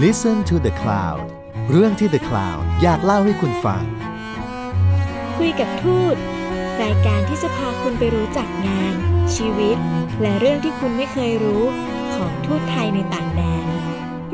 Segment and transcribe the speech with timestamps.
[0.00, 1.20] Listen to the Cloud
[1.70, 3.84] เรื่องที่ The Cloud อยากเล่าให้คุณฟัง
[5.36, 6.16] คุยกับทูต
[6.82, 8.94] รายการที่จะพาคุณไปรู้จักงาน
[9.36, 9.76] ชีวิต
[10.22, 11.62] และเรื่องที่คุณไม่เคยรู้
[12.14, 13.66] ของทูตไทยในต่างแดน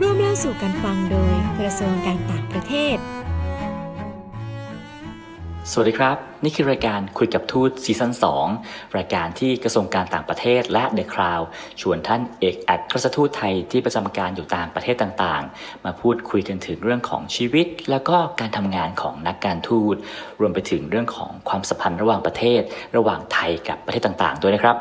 [0.00, 2.96] ร่วมเล่าสู่กันฟังโดยกระทรวงการต่างประเทศ
[5.72, 8.12] สวัสดีครับ นี่คือรายการคุยกับทูตซีซั่น
[8.54, 11.44] 2 รายการที่กระทรวงการต่างประเทศและ The Cloud
[11.80, 19.96] ชวนท่านเอกอัครราชทูตไทยที่ประจำการอยู่ตามประเทศต่างๆ มาพูดคุยกันถึงเรื่องของชีวิต แล้วก็การทำงานของนักการทูต
[20.40, 22.60] รวมไปถึงเรื่องของความสัมพันธ์ระหว่างประเทศ
[22.96, 24.76] ระหว่างไทยกับประเทศต่างๆ ด้วยนะครับ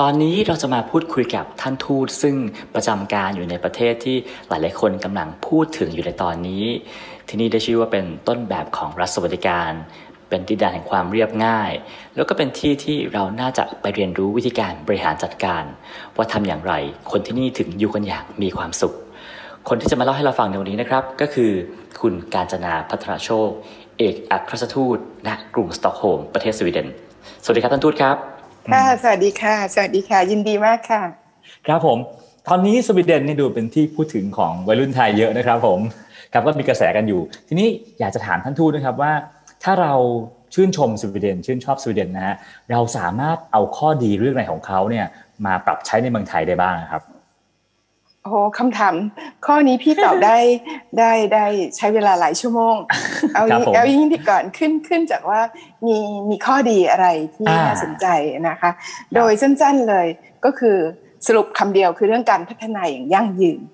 [0.00, 2.36] ตอนนี้เราจะมาพูดคุยกับท่านทูตซึ่ง
[2.74, 4.16] ประจำการอยู่ในประเทศที่
[4.48, 6.64] หลายๆคนกำลังพูดถึงอยู่ในตอนนี้
[7.28, 9.72] ที่นี่ได้ชื่อว่าเป็นต้นแบบของรัฐสวัสดิการ
[10.28, 11.72] เป็นดินแดนแห่งความเรียบง่าย
[12.16, 15.64] แล้วก็เป็นที่ที่เราน่าจะไปเรียนรู้วิธีการบริหารจัดการ
[16.16, 16.72] ว่าทำอย่างไร
[17.10, 18.94] คนที่นี่ถึงอยู่กันอย่างมีความสุข
[19.68, 21.50] คนที่จะมาเล่าให้เราฟังในวันนี้นะครับ ก็คือ
[22.00, 23.48] คุณการจนาพัฒนาโชค
[23.98, 26.88] เอกอัครราชทูตณกรุงสตอกโฮล์มประเทศสวีเดน
[27.42, 28.16] สวัสดีครับท่านทูตครับ
[28.72, 31.02] ค่ะสวัสดีค่ะ สวัสดีค่ะ ยินดีมากค่ะ
[31.66, 31.98] ครับผม
[32.48, 35.80] ตอนนี้สวีเดนนี่ดูเป็นที่พูดถึงของวัยรุ่นไทยเยอะนะครับผม
[36.32, 37.68] ครับก็มีกระแสกันอยู่ ทีนี้
[38.00, 39.12] อยากจะถามท่านทูตนะครับว่า
[39.64, 39.94] ถ้าเรา
[40.54, 42.36] ชื่นชมสวีเดน ชื่นชอบสวีเดนนะฮะ
[42.70, 45.06] เราสามารถเอาข้อดีเรื่องไหนของเขาเนี่ย
[45.46, 47.02] มาปรับใช้ในเมืองไทยได้บ้างครับ
[48.22, 48.94] โอ้โหคำถาม
[49.46, 50.38] ข้อนี้พี่ตอบได้
[50.98, 52.76] ได้ได้ใช้เวลาหลายชั่วโมง
[53.34, 55.40] เอาครับผมเอายิ่งที่ก่อนขึ้นขึ้นจากว่า
[55.86, 55.96] มี
[56.30, 58.06] มีข้อดีอะไรที่อ่าน่าสนใจ
[58.48, 58.70] นะคะ
[59.14, 60.06] โดยสั้นๆเลย
[60.44, 60.76] ก็คือ
[61.26, 63.60] สรุปคำเดียวคือเรื่องการพัฒนาอย่างยั่งยืน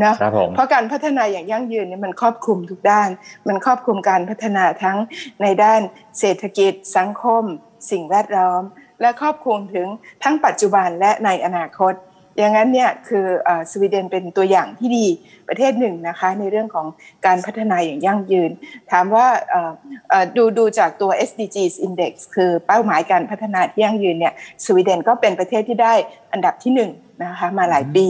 [0.00, 3.08] นอะครับผมเพราะการพัฒนาอย่างยั่งยืนเนี่ยมันครอบคลุมทุกด้าน
[3.48, 4.98] มันครอบคลุมการพัฒนาทั้ง
[5.42, 5.80] ในด้าน
[6.18, 7.42] เศรษฐกิจ สังคม
[7.90, 8.62] สิ่งแวดล้อม
[9.00, 9.86] และครอบคลุมถึง
[10.22, 11.94] ทั้งปัจจุบันและในอนาคต
[12.38, 15.06] อย่างนั้นเนี่ยคือเอ่อสวีเดนเป็นตัวอย่างที่ดี
[15.48, 16.86] ประเทศหนึ่งนะคะในเรื่องของ
[17.26, 18.50] การพัฒนาอย่างยั่งยืน
[18.90, 19.72] ถามว่าเอ่อ
[20.08, 24.34] เอ่อดูดูจากตัว SDGs Index คือเป้าหมายการพัฒนาที่ยั่งยืนเนี่ย
[24.64, 25.94] สวีเดนก็เป็นประเทศที่ได้
[26.32, 26.90] อันดับที่หนึ่ง
[27.24, 28.06] นะคะมาหลายปี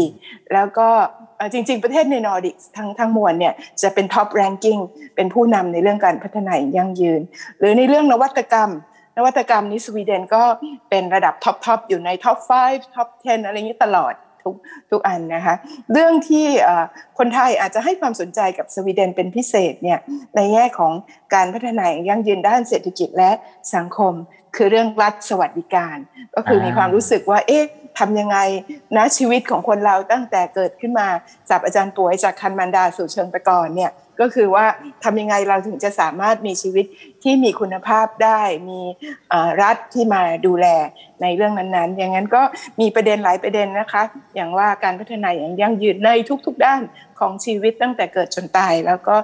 [0.53, 1.22] แล้วก็เอ่อ
[1.53, 4.79] จริง ๆ ประเทศในนอร์ดิกทั้งทั้งมวลเนี่ยจะเป็น top ranking
[5.17, 7.21] เป็นผู้นำในเรื่องการพัฒนาอย่างยั่งยืน
[7.59, 8.71] หรือในเรื่องนวัตกรรม
[9.17, 10.43] นวัตกรรมนี้สวีเดนก็
[10.91, 14.55] เป็นระดับ top top อยู่ใน top 5 top 10 อะไรอย่างนี้ตลอดทุก
[14.91, 15.55] ทุกอันนะคะ
[15.93, 16.47] เรื่องที่
[17.19, 19.99] คนไทยอาจจะให้ความสนใจกับสวีเดนเป็นพิเศษเนี่ย
[20.37, 20.93] ในแง่ของ
[21.35, 23.31] การพัฒนาอย่างยั่งยืนด้านเศรษฐกิจและ
[23.75, 24.13] สังคม
[24.57, 25.97] คือเรื่องรัฐสวัสดิการ
[26.35, 27.65] ก็คือมีความรู้สึกว่าเอ๊ะ
[27.99, 28.39] ทำยังไง
[28.97, 31.09] นะชีวิตของคนเราตั้งแต่เกิดขึ้นมา
[31.51, 34.67] จากอาจารย์ป่วยจากคันมันดาสู่เชิงตะกอนเนี่ยก็คือว่า
[35.05, 36.87] ทำยังไงเราถึงจะสามารถมีชีวิต
[37.23, 38.81] ที่มีคุณภาพได้ มี
[39.63, 40.67] รัฐที่มาดูแล
[41.23, 42.43] ในเรื่องนั้นๆ อย่างนั้นก็
[42.81, 44.03] มีประเด็นหลายประเด็นนะคะ
[44.35, 46.11] อย่างว่าการพัฒนาอย่างยั่งยืนใน
[46.47, 46.81] ทุก ๆ ด้าน
[47.21, 49.17] ของชีวิตตั้งแต่เกิดจนตาย แล้วก็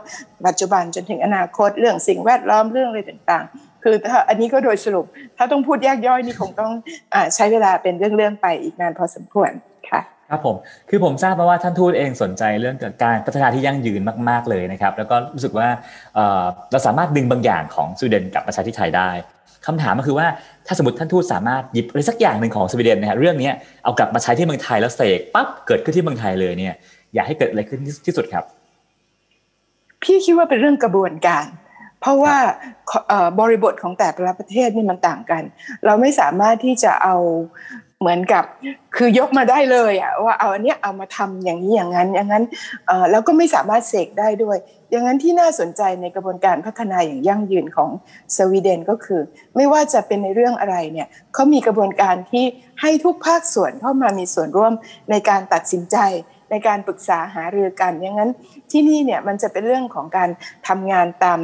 [0.47, 5.06] ปัจจุบันจนถึงอนาคตเรื่องสิ่งแวดล้อมเรื่องอะไรต่างๆ คือถ้าอันนี้ก็โดยสรุป
[5.39, 6.72] ถ้าต้องพูดแยกย่อยนี่คงต้อง
[7.15, 9.50] อาใช้เวลาเป็นเรื่องๆไปอีกนานพอสมควร
[9.91, 10.00] ค่ะ
[10.31, 10.56] ครับผม
[10.89, 15.69] คือผมทราบมาว่าท่านทูตเองสนใจเรื่องการพัฒนาที่ยั่งยืนมาก ๆเลยนะครับ แล้วก็รู้สึกว่า
[16.15, 19.11] เอ่อเราสามารถดึงบางอย่างของสวีเดนกลับมาใช้ที่ไทยได้
[19.67, 20.27] คำถามก็คือว่า
[20.67, 26.75] ถ้าสมมติท่านทูตสามารถหยิบอะไรสักอย่างหนึ่งของสวีเดนนะฮะเรื่องเนี้ยเอากลับมาใช้ที่เมืองไทยแล้วเสกปั๊บเกิดขึ้นที่เมืองไทยเลยเนี่ย
[27.15, 28.44] อยากให้เกิดอะไรขึ้นที่ที่สุดครับ
[30.03, 31.44] พี่คิดว่าเป็นเรื่องกระบวนการ
[32.00, 32.36] เพราะว่า
[33.09, 35.42] เอ่อบริบทของแต่ละประเทศนี่มันต่างกัน
[35.84, 37.16] เราไม่สามารถที่จะเอา
[38.00, 38.44] เหมือนกับ
[38.97, 42.44] คือยกมาได้เลยอะว่าเอาอันเนี้ยเอามาทำอย่างนี้อย่างนั้นอย่างนั้น
[42.87, 44.56] เอ่อแล้วก็ไม่สามารถเสกได้ด้วย
[44.91, 47.91] อย่างนั้นที่น่าสนใจในกระบวนการพัฒนาอย่างยั่งยืนของ
[48.37, 49.20] สวีเดนก็คือ
[49.56, 52.44] ไม่ว่าจะเป็นในเรื่องอะไรเนี่ยเขามีกระบวนการที่
[52.81, 54.72] ให้ทุกภาคส่วนเข้ามามีส่วนร่วม
[55.10, 55.97] ในการตัดสินใจ
[56.50, 58.31] ในการปรึกษาหารือกันอย่างนั้น
[58.72, 60.31] ที่นี่เนี่ยมันจะเป็นเรื่องของการ
[60.69, 61.38] ทำงานตาม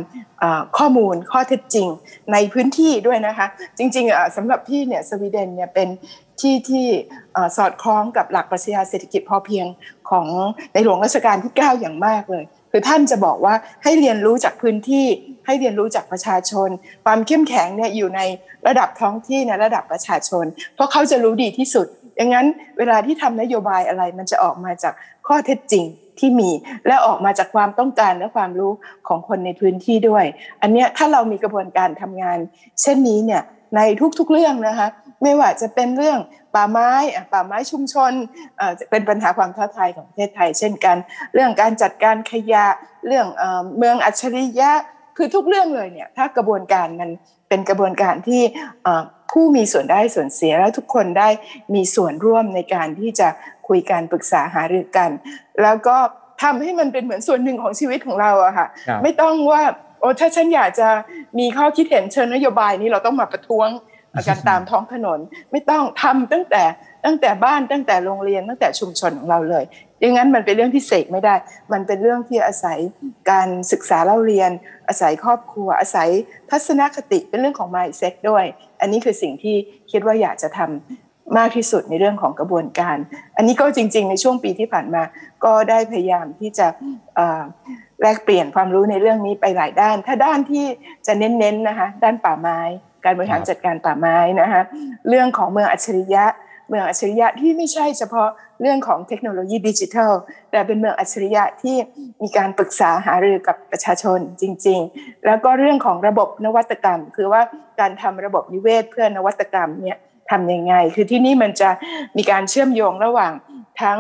[0.78, 1.88] ข้อมูลข้อเท็จจริง
[2.32, 3.46] ในพื้นที่ด้วยนะคะ
[3.78, 5.88] จริงๆอะสำหรับพี่เนี่ยสวีเดนเนี่ยเป็น
[6.40, 6.86] ที่ที่
[7.56, 9.66] สอดคล้องกับหลักปรัชญาเศรษฐกิจพอเพียง
[10.10, 10.26] ของ
[10.72, 15.06] ในหลวงรัชกาลที่ 9 อย่างมากเลยคือท่านจะบอกว่าให้เรียนรู้จากพื้นที่
[15.46, 16.68] ให้เรียนรู้จากประชาชน
[17.04, 18.20] ความเข้มแข็งเนี่ยอยู่ใน
[18.66, 20.44] ระดับท้องที่ในระดับประชาชน
[20.74, 22.46] เพราะเขาจะรู้ดีที่สุด อย่างนั้น
[22.78, 24.94] เวลาที่ทำนโยบายอะไรมันจะออกมาจาก
[25.26, 25.84] ข้อเท็จจริง
[26.18, 26.50] ที่มี
[26.86, 28.72] และออกมาจากความต้องการและความรู้
[29.08, 30.24] ของคนในพื้นที่ด้วย
[30.62, 32.38] อันเนี้ยถ้าเรามีกระบวนการทำงาน
[32.82, 33.42] เช่นนี้เนี่ย
[33.76, 33.80] ใน
[34.18, 34.88] ทุกๆเรื่องนะคะ
[35.22, 36.18] ไม่ว่าจะเป็นเรื่อง
[36.54, 36.90] ป่าไม้
[37.32, 38.12] ป่าไม้ชุมชน
[38.56, 40.96] เอ่อเป็นปัญหาความท้าทายของประเทศไทย เช่นกัน
[41.34, 42.66] เรื่องการจัดการขยะ
[43.06, 43.26] เรื่อง
[43.78, 44.70] เมืองอัจฉริยะ
[45.16, 47.10] คือทุกเรื่องเลยเนี่ยถ้ากระบวนการมัน
[47.48, 48.42] เป็นกระบวนการที่
[49.34, 51.28] ผู้มีส่วนได้ส่วนเสียแล้วทุกคนได้
[51.74, 53.28] มีส่วนร่วมในการที่จะ
[53.68, 55.10] คุยกันปรึกษาหารือกัน
[55.62, 55.96] แล้วก็
[56.42, 59.62] ททำให้มันเป็นเหมือนส่วนหนึ่งของชีวิตของเราอะค่ะครับไม่ต้องว่า
[60.00, 60.88] โอ้ถ้าฉันอยากจะ
[61.38, 63.68] มีข้อคิดเห็นเชิญนโยบายนี้เราต้องมาประท้วง
[64.28, 65.18] กันตามท้องถนน
[65.52, 66.62] ไม่ต้องทำตั้งแต่
[67.04, 69.64] ตั้งแต่บ้านตั้งแต่โรงเรียนตั้งแต่ชุมชนของเราเลย
[70.04, 71.34] อย่างนั้นมันเป็นเรื่องที่เสกไม่ได้
[71.72, 72.78] มันเป็นเรื่องที่อาศัย
[73.30, 74.50] การศึกษาเล่าเรียน
[74.88, 76.08] อาศัยครอบครัว อาศัย
[76.50, 78.44] ทัศนคติเป็นเรื่องของ mindset ด้วย
[78.80, 79.56] อันนี้คือสิ่งที่
[79.90, 82.96] คิดว่าอยากจะทำมากที่สุดในเรื่องของกระบวนการ
[83.36, 85.02] อันนี้ก็จริง ๆ ในช่วงปีที่ผ่านมา
[85.44, 86.66] ก็ได้พยายามที่จะ
[88.02, 90.64] แลกเปลี่ยนความรู้ในเรื่องนี้ไปหลายด้าน ถ้าด้านที่
[91.06, 92.60] จะเน้นๆนะคะ ด้านป่าไม้
[93.04, 94.62] การบริหารจัดการป่าไม้นะคะ
[95.08, 96.24] เรื่องของเมืองอัจฉริยะ
[96.68, 98.28] เมืองอัจฉริยะที่ไม่ใช่เฉพาะ
[98.60, 100.12] เรื่องของเทคโนโลยีดิจิทัล
[100.50, 101.76] แต่เป็นเมืองอัจฉริยะที่
[102.22, 107.42] มีการปรึกษาหารือกับประชาชนจริง ๆ แล้วก็เรื่องของระบบนวัตกรรม คือว่า
[107.80, 109.98] การทำระบบนิเวศเพื่อนวัตกรรมเนี่ย
[110.30, 111.70] ทำยังไง คือที่นี่มันจะ
[112.16, 113.32] มีการเชื่อมโยงระหว่าง
[113.82, 113.98] ทั้ง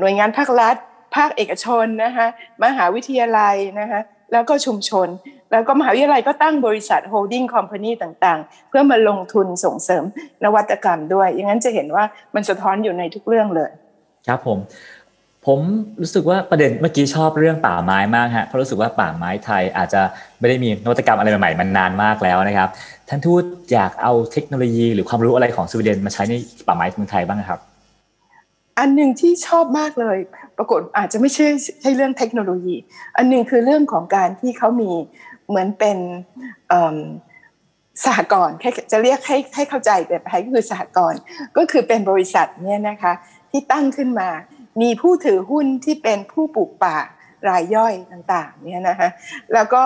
[0.00, 0.76] หน่วยงานภาครัฐ
[1.16, 2.26] ภาคเอกชนนะคะ
[2.64, 4.00] มหาวิทยาลัยนะคะ
[4.32, 5.08] แล้วก็ชุมชน
[5.50, 10.04] แล้วก็มหาวิทยาลัยก็ตั้งบริษัทโฮลดิ้งคอมพานีต่างๆ เพื่อมาลงทุนส่งเสริม
[10.44, 13.70] นวัตกรรมด้วย อย่างนั้นจะเห็นว่ามันสะท้อนอยู่ในทุกเรื่องเลย
[14.28, 14.58] ครับผม
[15.46, 15.60] ผม
[16.00, 20.02] รู้สึกว่าประเด็นเมื่อกี้ชอบเรื่องป่าไม้มากฮะเพราะรู้สึกว่าป่าไม้ไทยอาจจะ
[20.40, 22.68] ไม่ได้มีนวัตกรรมอะไรใหม่ๆมันนานมากแล้วนะครับ
[23.08, 23.42] ท่านทูต
[23.72, 26.34] อยากเอาเทคโนโลยี หรือความรู้อะไรของสวีเดนมาใช้ใน
[26.66, 27.60] ป่าไม้เมืองไทยบ้างครับ
[28.78, 30.18] อันหนึ่งที่ชอบมากเลย
[30.58, 31.46] ปรากฏอาจจะไม่ใช่
[31.82, 32.76] ใช่เรื่องเทคโนโลยี
[33.16, 34.92] อันหนึ่งคือเรื่องของการที่เขามี
[35.48, 35.98] เหมือนเป็น
[38.04, 38.56] สหกรณ์
[38.92, 41.20] จะเรียกให้ให้เข้าใจแบบไทยก็คือสหกรณ์
[41.56, 43.12] ก็คือเป็นบริษัทเนี่ยนะคะ
[43.50, 44.28] ที่ตั้งขึ้นมา
[44.82, 46.96] มีผู้ถือหุ้นที่เป็นผู้ปลูกป่า
[47.48, 49.08] รายย่อยต่างๆเนี่ยนะคะ
[49.54, 49.82] แล้วก็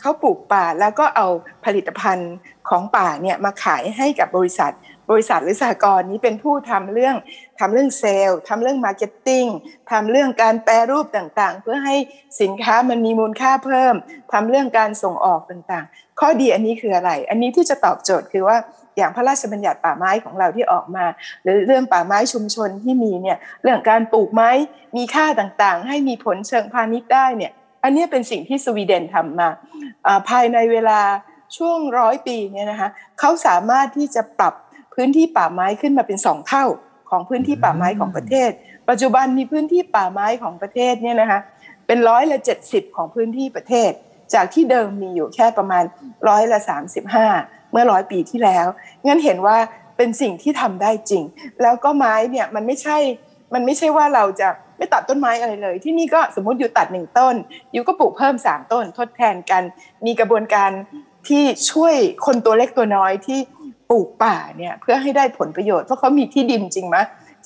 [0.00, 1.26] เขาปลูกป่าแล้วก็เอา
[1.64, 2.32] ผลิตภัณฑ์
[2.68, 4.72] ของป่าเนี่ยมาขายให้กับบริษัท
[5.10, 7.16] บริษัทหรือสหกรณ์นี้เป็นผู้ทำเรื่อง
[7.60, 9.44] ทำเรื่องเซลล์ทำเรื่อง marketing
[9.90, 11.96] ทำเรื่องการแปรรูปต่างๆ เพื่อให้
[12.40, 13.94] สินค้ามันมีมูลค่าเพิ่ม
[14.32, 18.56] ทำเรื่องการส่งออกต่างๆ ข้อดีอันนี้คืออะไร อันนี้ที่จะตอบโจทย์คือว่า
[18.96, 21.04] อย่างพระราชบัญญัติป่าไม้ของเราที่ออกมา
[21.42, 24.50] หรือเรื่องป่าไม้ชุมชนที่มีเนี่ยเรื่องการปลูกไม้
[24.96, 27.52] มีค่าต่างๆ ให้มีผลเชิงพาณิชย์ได้เนี่ย
[27.84, 29.48] อันนี้เป็นสิ่งที่สวีเดนทำมา
[30.06, 31.00] อ่าภายในเวลา
[31.56, 32.88] ช่วงร้อยปีเนี่ยนะคะ
[33.20, 34.54] เขาสามารถที่จะปรับ
[34.94, 36.64] พื้นที่ป่าไม้ขึ้นมาเป็นสองเท่า
[37.10, 38.50] ของพื้นที่ป่าไม้ของประเทศ
[38.88, 41.40] ปัจจุบันมีพื้นที่ป่าไม้ของประเทศเนี่ยนะคะ
[41.86, 43.90] เป็นร้อยละเจ็ดสิบของพื้นที่ประเทศ
[44.34, 45.84] จากที่เดิมมีอยู่แค่ประมาณ
[46.28, 47.26] ร้อยละสามสิบห้า
[47.72, 48.66] เมื่อร้อยปีที่แล้ว
[49.06, 49.56] งั้นเห็นว่า
[49.96, 51.24] เป็นสิ่งที่ทำได้จริง
[51.62, 52.96] แล้วก็ไม้เนี่ยมันไม่ใช่
[53.54, 54.48] มันไม่ใช่ว่าเราจะ
[54.78, 57.34] ไม่ตัดต้นไม้อะไรเลย ที่นี่ก็สมมติอยู่ตัดหนึ่งต้น
[57.72, 59.62] อยู่ก็ปลูกเพิ่มสามต้น ทดแทนกัน
[60.06, 60.70] มีกระบวนการ
[61.28, 61.94] ที่ช่วย
[62.26, 63.40] คนตัวเล็กตัวน้อยที่
[63.90, 66.96] ปลูกป่าเนี่ยเพื่อให้ได้ผลประโยชน์เพราะเขามีที่ดินจริงไหม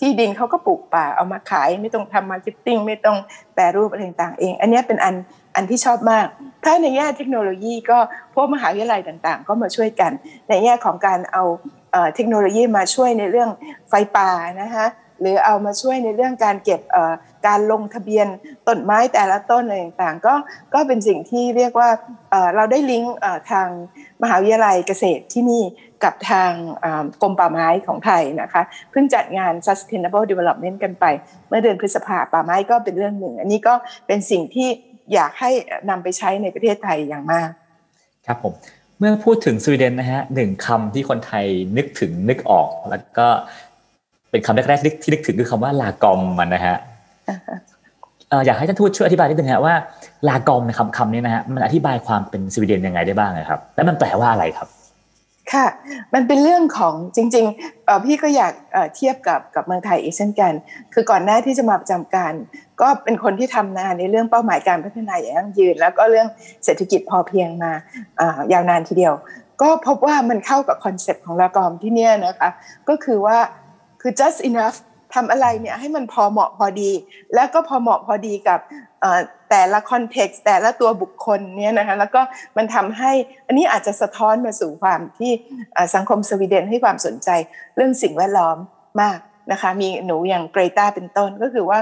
[0.00, 3.16] ที่ดินเขาก็ปลูกป่าเอามาขายไม่ต้องทำ marketing ไม่ต้อง
[3.54, 5.14] แปรรูปอะไรต่างเอง อันนี้เป็นอัน
[5.54, 6.26] อันที่ชอบมาก
[6.64, 7.98] ถ้าในแง่เทคโนโลยีก็
[8.34, 10.12] พวกมหาวิทยาลัยต่างๆ ก็มาช่วยกัน
[10.48, 11.44] ในแง่ของการเอา
[12.14, 13.50] เทคโนโลยีมาช่วยในเรื่อง
[13.88, 14.30] ไฟป่า
[14.62, 14.86] นะคะ
[15.20, 16.80] หรือเอามาช่วยในเรื่องการเก็บ
[17.46, 18.26] การลงทะเบียน
[18.68, 20.34] ต้นไม้แต่ละต้นอะไรต่างๆก็
[20.74, 21.88] ก็เป็นสิ่งที่เรียกว่า
[22.56, 23.14] เราได้ลิงก์
[23.50, 23.68] ทาง
[24.22, 25.62] มหาวิทยาลัยเกษตรที่นี่
[26.04, 26.50] กับทาง
[27.22, 31.04] กรมป่าไม้ของไทยนะคะเพิ่งจัดงาน sustainable development กันไป
[31.48, 33.74] เมื่อเดือนพฤษภาป่าไม้ก็เป็นเรื่องหนึ่ง อันนี้ก็
[34.06, 34.68] เป็นสิ่งที่
[35.14, 35.50] อยากให้
[35.90, 37.48] นำไปใช้ในประเทศไทยอย่างมาก
[38.26, 38.54] ครับผม
[38.98, 41.46] เมื่อพูดถึงสวีเดนนะฮะหนึ่งคำที่คนไทย
[41.76, 43.28] นึกถึงนึกออก แล้วก็
[44.30, 46.76] เป็นคำแรกๆที่นึกถึงคือคำว่าลากอมมันนะฮะ
[48.30, 49.74] เอ่ออยากให้ท่านทูตช่วยอธิบายนิดนึงฮะว่า
[50.28, 54.68] lagom ในคำคำนี้นะฮะมันอธิบายความเป็นสวีเดนยังไงได้บ้างนะครับ และมันแปลว่าอะไรครับ
[55.52, 55.66] ค่ะ
[56.14, 60.52] มันเป็นเรื่องของจริงๆเอ่อพี่ก็อยากเอ่อเทียบกับกับเมืองไทยอีกเช่นกัน
[60.94, 62.32] คือก่อนหน้าที่จะมาประจำการ
[62.80, 66.28] ก็เป็นคนที่ทำงานในเรื่องเป้าหมายการพัฒนาอย่างยั่งยืน แล้วก็เรื่อง
[66.64, 67.72] เศรษฐกิจพอเพียงมา
[68.20, 69.14] อ่ายาวนานทีเดียว
[69.62, 72.50] ก็พบว่ามันเข้ากับ concept ของ lagom ที่เนี่ยนะคะ
[72.88, 73.38] ก็คือว่า
[74.00, 74.78] คือ just enough
[75.14, 76.90] ทำอะไรเนี่ยให้มันพอเหมาะพอดี
[77.34, 78.60] แล้วก็พอเหมาะพอดีกับ
[79.50, 82.20] แต่ละคอนเท็กซ์แต่ละตัวบุคคลเนี่ยนะคะแล้วก็
[82.56, 83.12] มันทำให้
[83.46, 85.32] อันนี้อาจจะสะท้อนมาสู่ความที่
[85.94, 87.28] สังคมสวีเดนให้ความสนใจ
[87.76, 88.56] เรื่องสิ่งแวดล้อม
[89.00, 89.18] มาก
[89.52, 91.78] นะคะมีหนูอย่างเกรตาเป็นต้นก็คือว่า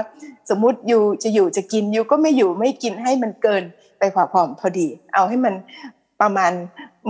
[0.49, 3.63] สมมติอยู่จะอยู่จะกินอยู่ก็ไม่อยู่ไม่กินให้มันเกิน
[3.99, 5.53] ไปพอพอพอดี เอาให้มัน
[6.21, 6.51] ประมาณ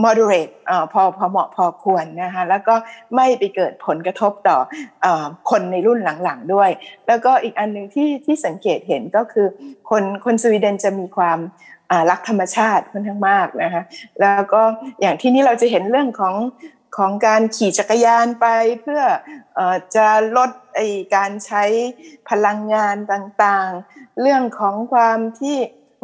[0.04, 2.76] moderate อ่อพอพอเหมาะพอควรนะคะแล้วก็
[3.16, 4.58] ไม่ไปเกิดผลกระทบต่อ
[5.06, 5.08] อ
[5.50, 6.70] คนในรุ่นหลังๆด้วย
[7.08, 9.48] แล้วก็อีกอันหนึ่งที่ที่สังเกตเห็นก็คือ
[9.90, 11.40] คนคนสวีเดนจะมีความ
[11.92, 13.84] อ่ารักธรรมชาติค่อนข้างมากนะคะ
[14.22, 14.62] แล้วก็
[15.02, 16.36] อย่างที่นี่เราจะเห็นเรื่องของ
[16.98, 18.48] ของการขี่จักรยานไป
[18.82, 19.02] เพื่อ
[19.58, 19.60] อ
[19.96, 20.80] จะลดไอ
[21.16, 21.64] การใช้
[22.30, 25.58] พลังงานต่างๆ เรื่องของความที่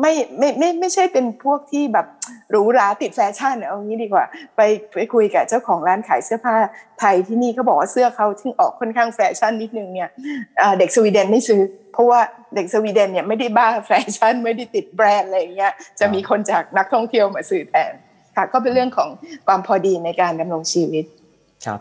[0.03, 2.07] ไม่ไม่ไม่ไม่ใช่เป็นพวกที่แบบ
[2.49, 4.61] หรูหราติดแฟชั่นเอางี้ดีกว่า ไป
[4.93, 6.55] ไปคุยกับเจ้าของร้านขายเสื้อผ้า
[6.99, 10.09] ไทยที่นี่เขาบอกว่าเสื้อเขาที่ออกค่อนข้างแฟชั่นนิดนึงเนี่ย
[10.79, 11.61] เด็กสวีเดนไม่ซื้อ
[11.93, 12.19] เพราะว่า
[12.55, 17.91] เด็กสวีเดนเนี่ยไม่ได้บ้าแฟชั่นไม่ได้ติดแบรนด์อะไรอย่างเงี้ยจะมีคนจากนักท่องเที่ยวมาซื้อแทน
[18.35, 19.09] ค่ะก็เป็นเรื่องของ
[19.47, 21.05] ความพอดีในการดำรงชีวิต
[21.65, 21.79] ครับ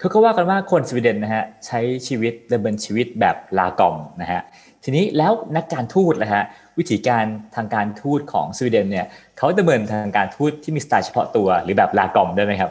[0.00, 4.42] คือก็ว่ากันว่าคนสวีเดนนะฮะใช้ชีวิตดำเนินชีวิตแบบ lagom นะฮะ
[4.84, 6.42] ทีนี้แล้วนักการทูตนะฮะ
[6.78, 7.24] วิธีการ
[7.56, 9.06] ทางการทูตของสวีเดนเนี่ย
[9.38, 12.70] เขาดำเนินทางการทูตที่มีสไตล์เฉพาะตัวหรือแบบลากอมได้ไหมครับ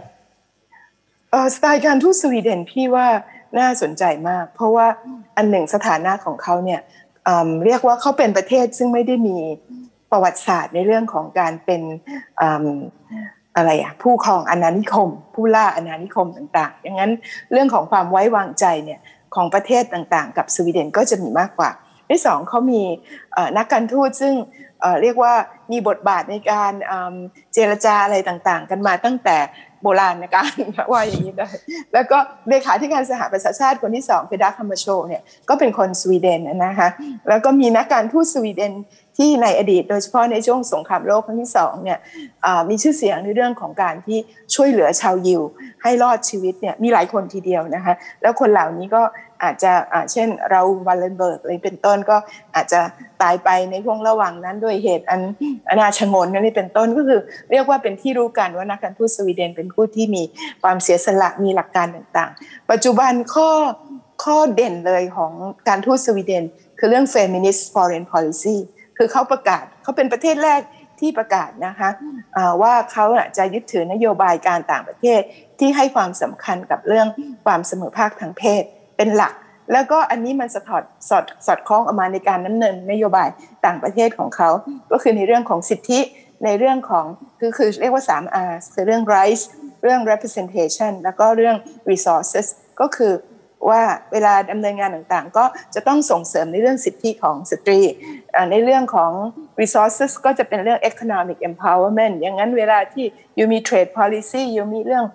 [1.32, 3.08] เออสไตล์การทูตสวีเดนพี่ว่า
[3.60, 4.88] น่าสนใจมาก เพราะว่า
[5.38, 6.82] อันหนึ่งสถานะของเขาเนี่ย
[7.66, 9.38] เรียกว่าเขาเป็นประเทศซึ่งไม่ได้มี
[10.12, 11.82] ประวัติศาสตร์ในเรื่องของการเป็น
[13.56, 17.12] อะไรอะผู้ครองอาณานิคม ผู้ล่าอาณานิคมต่างๆอย่างนั้น
[17.52, 19.00] เรื่องของความไว้วางใจเนี่ย
[19.36, 21.70] ของประเทศต่างๆ กับสวีเดนก็จะมีมากกว่า
[22.12, 22.82] ที่สองเขามี
[23.58, 24.34] นักการทูตซึ่ง
[25.02, 25.34] เรียกว่า
[25.72, 26.74] มีบทบาทในการ
[27.54, 29.38] เจรจาอะไรต่างๆ กันมาตั้งแต่
[29.84, 30.58] โบราณการ
[30.92, 31.50] ว่าอย่างนี้ได้
[31.94, 32.18] แล้วก็
[32.50, 36.90] เลขาธิการสหประชาชาติคนที่สองเพดาคัมมาโชเนี่ยก็เป็นคนสวีเดนนะคะ
[37.30, 38.74] แล้วก็มีนักการทูตสวีเดน
[39.22, 42.00] ที่ในอดีตโดยเฉพาะในช่วงสงครามโลกครั้งที่สองเนี่ย
[42.70, 44.18] มีชื่อเสียงในเรื่องของการที่
[44.56, 45.42] ช่วยเหลือชาวยิว
[45.84, 49.02] ให้รอดชีวิตเนี่ยมีหลายคนทีเดียวนะคะแล้วคนเหล่านี้ก็
[49.44, 49.72] อาจจะ
[50.12, 52.18] เช่นเราวัลเลนเบิร์กอะไรเป็นต้นก็
[52.56, 52.82] อาจจะ
[53.22, 55.22] ตายไปในช่วงระหว่างนั้นด้วยเหตุอัน
[55.70, 57.20] อนาชงนนั่นเป็นต้นก็คือ
[57.52, 60.24] เรียกว่าเป็นที่รู้กันว่านักการทูตสวีเดนเป็นผู้ที่มี
[60.64, 63.50] ความเสียสละมีหลักการต่างๆ ปัจจุบันข้อ
[64.24, 65.32] ข้อเด่นเลยของ
[65.68, 66.44] การทูตสวีเดน
[66.80, 68.58] คือเรื่อง feminist foreign policy
[69.04, 70.62] คือเขาประกาศเขาเป็นประเทศแรก
[71.00, 71.90] ที่ประกาศนะคะ
[72.62, 73.06] ว่าเขา
[73.38, 75.22] จะยึดถือนโยบายการต่างประเทศ
[75.60, 77.08] ที่ให้ความสำคัญกับเรื่อง
[77.46, 78.64] ความเสมอภาคทางเพศ
[78.98, 79.34] เป็นหลัก
[79.72, 83.30] แล้วก็อันนี้มันสะท้อนสอดสอดคล้องออกมาในการดำเนินนโยบาย
[83.66, 84.50] ต่างประเทศของเขา
[84.92, 86.00] ก็คือในเรื่องของสิทธิ
[86.46, 87.06] ในเรื่องของ
[87.40, 89.44] คือคือเรียกว่า 3R คือเรื่อง rights
[89.84, 91.56] เรื่อง representation แล้วก็เรื่อง
[91.92, 92.48] resources
[92.82, 93.14] ก็คือ
[93.70, 97.80] ว่าเวลาดำเนินงานต่างๆ ก็จะต้องส่งเสริมในเรื่องสิทธิของสตรี
[98.52, 99.12] ในเรื่องของ
[99.62, 103.06] resources ก็จะเป็นเรื่อง economic empowerment อย่างนั้นเวลาที่
[103.38, 105.06] ยูมี trade policy ยูมีเรื่อง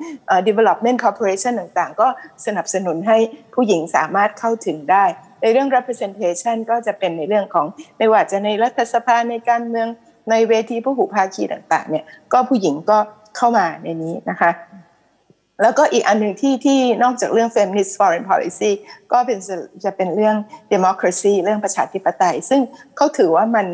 [0.49, 2.09] development corporation ต่างๆ ก็
[2.47, 3.19] สนับสนุนให้
[3.55, 5.05] ผู้หญิงสามารถเข้าถึงได้
[5.43, 7.67] ในเรื่อง representation ก็จะเป็นในเรื่องของ
[7.99, 9.89] ไม่ว่าจะในรัฐสภาในการเมือง
[10.31, 12.99] ในเวทีผู้หูภาคีต่างๆเนี่ยก็ผู้หญิงก็
[13.37, 14.51] เข้ามาในนี้นะคะ
[15.63, 18.71] แล้วก็อีกอันหนึ่งที่ที่นอกจากเรื่อง feminist foreign policy
[19.13, 19.39] ก็เป็น
[19.85, 20.37] จะเป็นเรื่อง
[20.73, 22.61] democracy เรื่องประชาธิปไตย ซึ่ง
[22.97, 23.67] เขาถือว่ามัน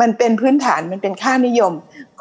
[0.00, 1.72] มันเป็นพื้นฐานมันเป็นค่านิยม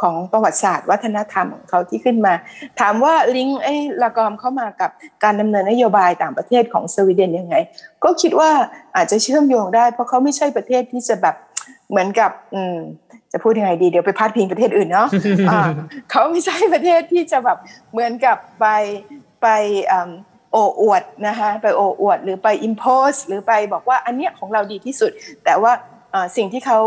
[0.01, 2.33] ของประวัติศาสตร์ วัฒนธรรมของเขาที่ขึ้นมา
[2.79, 4.91] ถามว่าลิงก์ไอ้ละกอมเข้ามากับ
[5.23, 7.55] การดำเนินนโยบายต่างประเทศของสวีเดนยังไง
[8.03, 8.51] ก็คิดว่า
[8.95, 11.35] อาจจะเชื่อมโยงได้ เพราะเขาไม่ใช่ประเทศที่จะแบบ
[11.89, 12.77] เหมือนกับอืม
[13.31, 15.07] จะพูดยังไงดีเดี๋ยวไปพาดพิงประเทศอื่นเนาะ
[16.11, 17.57] เขาไม่ใช่ประเทศที่จะแบบ
[17.91, 18.65] เหมือนกับไป
[19.41, 19.47] ไป
[20.51, 25.11] โอ้อวดนะคะไปโอ้อวดหรือไปอิมโพสหรือไปบอกว่าอันเนี้ยของเราดีที่สุด
[25.45, 25.71] แต่ว่า
[26.37, 26.79] สิ่งที่เขา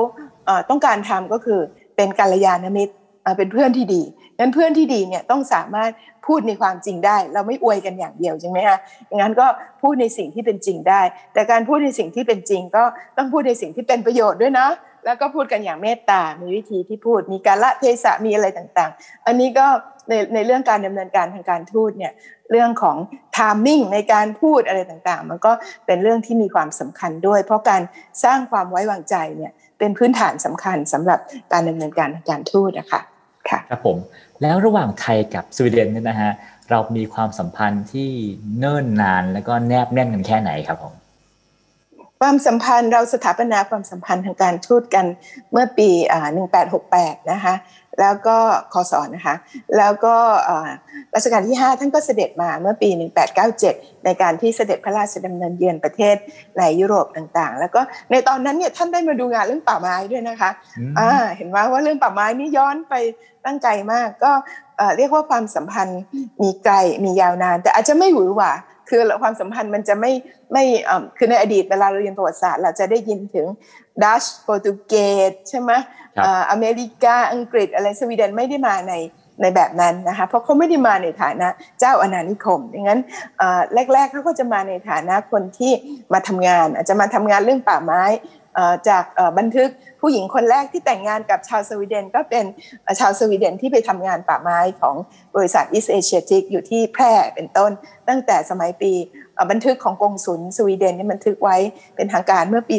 [0.71, 1.61] ต้องการทำก็คือ
[1.97, 2.95] เป็นกาลยานมิตร
[3.38, 4.02] เป็นเพื่อนที่ดี
[4.38, 5.90] นั้นเพื่อนที่ดีเนี่ยต้องสามารถ
[6.26, 8.78] พูดในความจริงได้ เราไม่อวยกันอย่างเดียวใช่ไหมคะ
[9.09, 9.47] อย่างนั้นก็
[9.83, 11.02] พูดในสิ่งที่เป็นจริงได้
[11.33, 12.85] แต่การพูดในสิ่งที่เป็นจริง ก็
[13.16, 14.73] ต้องพูดในสิ่งที่เป็นประโยชน์ด้วยเนาะ
[15.04, 19.66] แล้วก็พูดกันอย่างเมตตา มีวิธีที่พูด มีการละเทศะ มีอะไรต่างๆ อันนี้ก็
[20.09, 22.12] ในในเรื่องการดำเนินการทางการทูตเนี่ย
[22.50, 22.97] เรื่องของ
[23.37, 25.52] ทามมิ่งในการพูดอะไรต่างๆ มันก็
[25.87, 27.83] เป็นเรื่องที่มีความสำคัญด้วย เพราะการ
[28.25, 31.19] สร้างความไว้วางใจเนี่ย เป็นพื้นฐานสำคัญสำหรับ
[31.53, 33.01] การดำเนินการทางการทูตนะคะ
[33.49, 33.97] ค่ะครับผม
[34.43, 36.31] แล้วระหว่างไทยกับสวีเดนเนี่ยนะฮะ
[36.71, 38.11] เรามีความสัมพันธ์ที่
[38.59, 40.95] เนิ่นนานแล้วก็แนบแน่นกันแค่ไหนครับผม
[42.21, 45.07] ความสัมพันธ์เราสถาปนาความสัมพันธ์ทางการทูตกัน
[45.53, 45.91] เมื่อปี
[46.61, 47.55] 1868 นะคะ
[48.01, 48.37] แล้วก็
[48.73, 49.35] คศนะคะ
[49.77, 50.17] แล้วก็
[51.14, 52.88] รัชกาลที่ 5 ท่านก็เสด็จมาเมื่อปี
[53.47, 56.16] 1897 ในการที่เสด็จพระราชดำเนินเยือนประเทศ
[56.59, 57.80] ในยุโรปต่างๆ แล้วก็
[58.11, 60.50] ในตอนนั้นเนี่ยท่านได้มาดูงานเรื่องป่าไม้ด้วยนะคะ
[60.99, 62.95] อ่าเห็นว่าว่าเรื่องป่าไม้นี่ย้อนไป
[63.45, 64.33] ตั้งใจมาก ก็
[64.97, 66.00] เรียกว่าความสัมพันธ์
[66.42, 68.52] มีไกลมียาวนาน แต่อาจจะไม่หวือหวา
[68.88, 70.12] คือความสัมพันธ์มันจะไม่
[70.52, 70.64] ไม่
[71.16, 73.47] คือในอดีตเวลาเราเรียนประวัติศาสตร์ เราจะได้ยินถึง
[74.02, 74.95] ดัชโปรตุเก
[75.30, 75.73] สใช่ไหม
[76.50, 78.95] อเมริกาอังกฤษอะไรสวีเดนไม่ได้มาใน
[79.41, 81.49] ในแบบนั้นนะคะเพราะเขาไม่ได้มาในฐานะ
[81.81, 83.01] เจ้าอาณานิคมดังนั้น
[83.95, 85.73] แรกๆเขาก็จะมาในฐานะคนที่
[86.13, 88.05] มาทำงาน อาจจะมาทำงานเรื่องป่าไม้
[88.89, 89.05] จาก
[89.39, 89.69] บันทึก
[90.01, 92.45] ผู้หญิงคนแรกที่แต่งงานกับชาวสวีเดนก็เป็น
[93.01, 94.97] ชาวสวีเดนที่ไปทำงานป่าไม้ของ
[95.37, 97.71] บริษัท East Asiatic อยู่ที่แพร่เป็นต้น
[98.09, 98.93] ตั้งแต่สมัยปี
[99.51, 101.57] บันทึกของกงสุลสวีเดนนี่บันทึกไว้
[101.97, 102.77] เป็นทางการเมื่อปี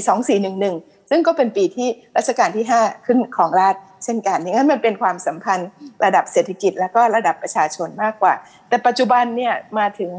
[0.53, 5.69] 2411 ซึ่งก็เป็นปีที่รัชกาลที่ 5 ขึ้นของราช เช่นกันอย่างนั้นมันเป็นความสัมพันธ์
[6.03, 8.33] ระดับเศรษฐกิจแล้วก็ระดับประชาชนมากกว่า
[8.69, 10.11] แต่ปัจจุบันเนี่ยมาถึง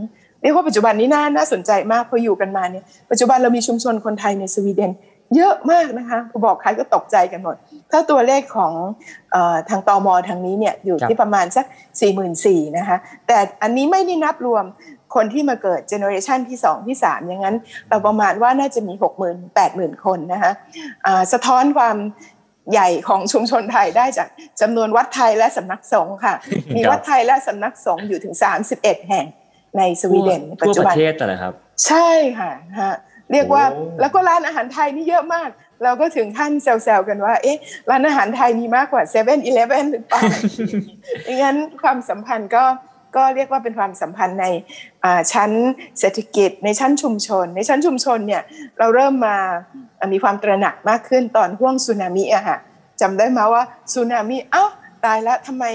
[0.42, 4.92] เรียกว่าปัจจุบันนี้น่าน่าสนใจมากพออยู่กันมาเนี่ยปัจจุบันเรามีชุมชนคนไทยในสวีเดน
[5.36, 7.56] เยอะมากนะคะพอบอกใครก็ตกใจกันหมด
[7.90, 8.72] ถ้าตัวเลขของ
[9.34, 9.36] อ
[9.68, 12.96] ทางตอมอทางนี้เนี่ยอยู่ที่ประมาณสัก 4 4 0 0 0นะคะ
[13.26, 14.64] แต่อันนี้ไม่ได้นับรวม
[15.14, 17.56] คนที่มาเกิด generation ที่ 2 ที่ 3 อย่างนั้น
[17.88, 21.96] เราประมาณว่าน่าจะมี 6 0 0 0 0 8 0 0 0คนนะคะสะท้อนความ
[22.72, 24.28] ใหญ่ของชุมชนไทยได้จาก
[24.60, 26.34] จำนวนวัดไทยและสำนักสงฆ์ค่ะ
[26.76, 28.34] มีวัดไทยและสำนักสงฆ์อยู่ถึง
[28.72, 29.26] 31 แห่ง
[29.78, 31.52] ในสวีเดนปัจจุบันทั่วประเทศแต่ละครับ
[31.86, 32.94] ใช่ค่ะฮะ
[33.32, 33.64] เรียกว่า
[34.00, 35.48] แล้วก็ร้านอาหารไทยนี่เยอะมาก
[35.84, 37.58] เราก็ถึงขั้นแซวๆกันว่า เอ๊ะ
[37.90, 40.22] ร้านอาหารไทยมีมากกว่าเซเว่นอีเลฟเว่นหรือเปล่า
[41.26, 42.64] ดังนั้นความสัมพันธ์ก็
[43.16, 44.46] ก็เรียกว่าเป็นความสัมพันธ์ใน
[45.32, 45.50] ชั้น
[46.00, 48.42] เศรษฐกิจในชั้นชุมชน ในชั้นชุมชนเนี่ย
[48.78, 49.36] เราเริ่มมา
[50.12, 52.58] มีความตระหนักมากขึ้นตอนห่วงสึนามิอะค่ะ
[53.00, 54.64] จำได้ไหมว่าสึนามิเอ้า
[55.04, 55.66] ตายแล้วทำไม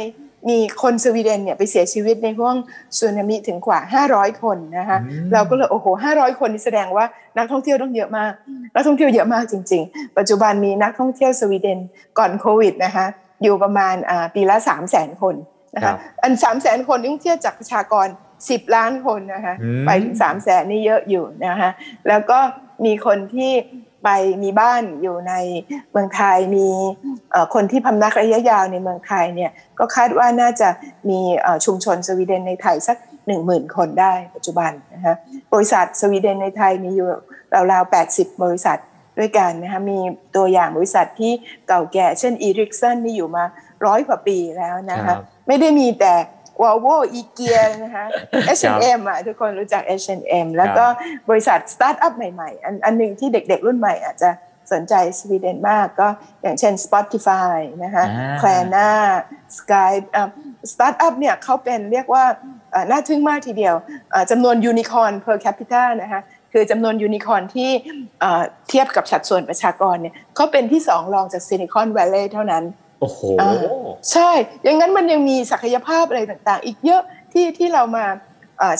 [0.50, 2.56] มีคนสวีเดนเนี่ยไปเสียชีวิตในห่วง
[2.98, 3.79] สึนามิถึงกว่า
[4.10, 4.98] 500 คนนะคะ
[5.34, 7.06] เราก็เลยโอ้โห 500 คนนี่แสดงว่า
[7.38, 8.32] นักท่องเที่ยวต้องเยอะมาก
[8.75, 11.79] นักท่องเที่ยวเยอะมากจริง ๆ ปัจจุบันมีนักท่องเที่ยวสวีเดน
[12.17, 13.06] ก่อนโควิดนะคะ
[13.44, 13.96] อยู่ประมาณ
[14.36, 15.36] ปีละ 3 0 0 0 0 0 คน
[15.77, 18.07] นะคะอัน3 0 0 0 0 0คนนี่เทียบจากประชากร
[18.41, 19.55] 10ล้านคนนะคะ
[19.86, 21.69] ไปถึง3 0 0 0 0 0นี่เยอะอยู่นะคะ
[22.07, 22.39] แล้วก็
[22.86, 23.51] มีคนที่
[24.03, 24.10] ไป
[24.43, 25.34] มีบ้านอยู่ใน
[25.91, 26.67] เมืองไทยมี
[27.53, 30.69] คนที่พำนักระยะยาวในเมืองไทยเนี่ยก็คาดว่าน่าจะ
[31.10, 31.19] มี
[31.65, 35.15] ชุมชนสวีเดนในไทยสักหนึ่งหมื่นคนได้ปัจจุบันนะคะ
[35.53, 37.07] บริษัทสวีเดนในไทยมีอยู่
[37.72, 38.79] ราวๆ80บริษัท
[39.19, 39.98] ด้วยกันนะคะมี
[40.36, 41.34] ตัวอย่างบริษัทที่
[41.67, 43.43] เก่าแก่เช่นอีริกสันนี่อยู่มา
[43.86, 45.15] ร้อยกว่าปีแล้วนะคะ
[45.48, 46.13] ไม่ได้มีแต่
[46.62, 48.06] วอลโวอีเกียนะคะ
[48.60, 50.86] H&M อะทุกคนรู้จัก H&M แล้วก็
[51.30, 54.30] บริษัทสตาร์ทอัพใหม่ๆ อันอันหนึ่งที่เด็กๆ รุ่นใหม่อาจจะ
[54.72, 56.08] สนใจสวีเดนมากก็
[56.42, 58.04] อย่างเช่น Spotify นะคะ
[58.42, 58.89] c l a r n a
[59.57, 60.05] Skype
[60.72, 62.24] สตาร์ทอัพเนี่ยเขาเป็นเรียกว่า
[62.92, 63.75] น่าทึ่งมากทีเดียว
[64.31, 66.22] จำนวนยูนิคอร์น per capita นะคะ
[66.53, 67.72] คือจำนวนยูนิคอร์นที่
[68.70, 72.64] เทียบกับสัดส่วนประชากรเนี่ยเขาเป็นที่สองรองจากซิลิคอนแวลเลย์เท่านั้น
[73.00, 73.22] โอ้โห
[74.12, 74.29] ใช่
[74.64, 77.01] อย่างนั้นมันยังมีศักยภาพอะไรต่างๆ อีกเยอะ
[77.33, 78.05] ที่ที่เรามา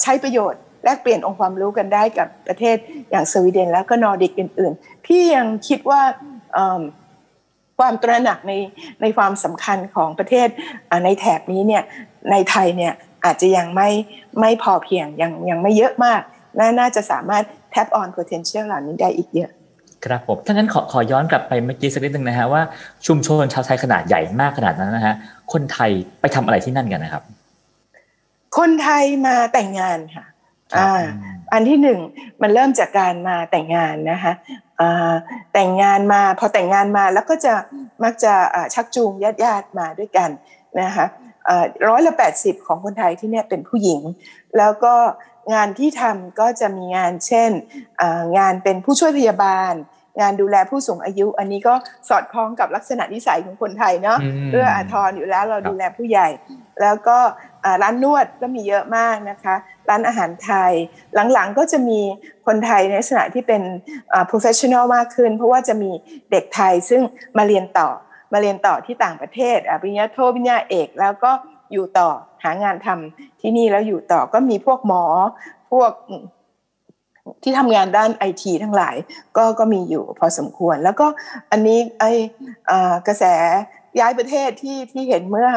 [0.02, 2.76] ใช้ประโยชน์แลกเปลี่ยนองค์ความรู้กันได้กับประเทศ
[3.10, 6.02] อย่างสวีเดนแล้วก็นอร์ดิกอื่น ๆ พี่ยังคิดว่า
[7.78, 8.52] ความตระหนักใน
[9.02, 10.48] ในความสำคัญของประเทศ
[11.04, 11.82] ในแถบนี้เนี่ย
[12.30, 12.92] ในไทยเนี่ย
[13.24, 13.90] อาจจะยังไม่
[14.40, 16.20] ไม่พอเพียงยังยังไม่เยอะมาก
[16.80, 19.50] น่าจะสามารถ tap on potential เหล่านี้ได้อีกเยอะ
[20.04, 22.62] ครับผมถ้างั้นขอขอย้อนกลับไปเมื่อกี้สักนิดนึงนะฮะว่า
[23.06, 25.14] ชุมชนชาวไทยขนาดใหญ่มากขนาดนั้นนะฮะ
[25.52, 27.22] คนไทยไปทำอะไรที่นั่นกันนะครับ
[28.58, 30.24] คนไทยมาแต่งงานค่ะ
[30.76, 31.02] อ่า
[31.52, 31.98] อันที่หนึ่ง
[32.42, 34.32] มันเริ่มจากการมาแต่งงานนะคะ
[35.54, 37.54] แต่งงานมาพอแต่งงานมาแล้วก็จะ
[38.04, 38.32] มักจะ
[38.74, 40.30] ชักจูงญาติญาติมาด้วยกัน
[40.80, 41.06] นะคะ
[41.88, 44.00] ร้อยละแปดสิบของคนไทยที่เนี่ยเป็นผู้หญิง
[44.58, 44.94] แล้วก็
[45.52, 47.50] งานที่ทำก็จะมีงานเช่น
[48.38, 49.74] งานเป็นผู้ช่วยพยาบาล
[50.20, 51.74] งานดูแลผู้สูงอายุ อันนี้ก็
[52.08, 56.28] สอดคล้องกับลักษณะนิสัยของคนไทยเนาะเพื่ออาทรอยู่แล้วเราดูแลผู้ใหญ่
[56.82, 57.18] แล้วก็
[57.82, 59.54] ร้านนวดก็มีเยอะมากนะคะ
[59.88, 60.72] ร้านอาหารไทย
[61.32, 62.00] หลังๆก็จะมี
[62.46, 63.62] คนไทยในลักษณะที่เป็น
[64.30, 65.90] professional มากขึ้น เพราะว่าจะมี
[66.30, 67.02] เด็กไทยซึ่ง
[67.36, 67.88] มาเรียนต่อ
[68.32, 71.32] มาเรียนต่อที่ต่างประเทศปริญญาโทปริญญาเอก แล้วก็
[71.72, 72.08] อยู่ต่อ
[72.44, 75.04] หางานทำที่นี่แล้วอยู่ต่อก็มีพวกหมอ
[75.70, 75.92] พวก
[77.42, 78.96] ที่ทำงานด้านไอทีทั้งหลาย
[79.36, 81.06] ก็ก็มีอยู่พอสมควร แล้วก็
[81.50, 82.04] อันนี้ไอ
[83.08, 83.24] กระแส
[84.00, 85.48] ย้ายประเทศที่ที่เห็นเมื่อ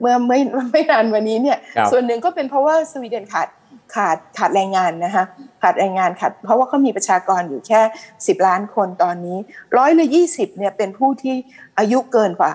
[0.00, 0.38] เมื่อไม่
[0.72, 1.58] ไม่นานวันนี้เนี่ย
[1.92, 3.48] ส่วนหนึ่งก็เป็นเพราะว่าสวีเดนขาด
[3.94, 5.24] ขาดขาดแรงงานนะคะ
[5.62, 7.80] ขาดแรงงานขาดเพราะว่าเขามีประชากรอยู่แค่
[8.16, 9.38] 10 ล้านคนตอนนี้
[9.76, 11.34] ร้อยละยี่สิบเนี่ยเป็นผู้ที่
[11.78, 12.50] อายุเกินกว่า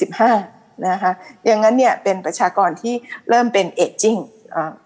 [0.00, 1.12] 65 นะคะ
[1.44, 2.94] อย่างนั้นเนี่ยเป็นประชากรที่
[3.28, 4.16] เริ่มเป็นเอจจิ้ง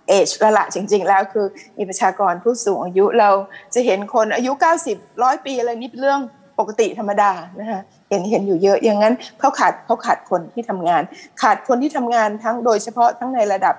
[0.09, 1.47] เอจละละจริง ๆ แล้วคือ
[1.79, 3.31] มีประชากรผู้สูงอายุเรา
[3.75, 4.53] จะเห็นคนอายุ
[4.87, 6.21] 90ร้อยปีอะไรนี่เป็นเรื่อง
[6.59, 7.31] ปกติธรรมดา
[7.61, 7.81] นะคะ
[8.11, 11.03] เห็นเห็นอยู่เยอะอย่างนั้นเขาขาดเขาขาดคนที่ทำงาน
[11.43, 13.75] ขาดคนที่ทำงานทั้งโดยเฉพาะทั้งในระดับ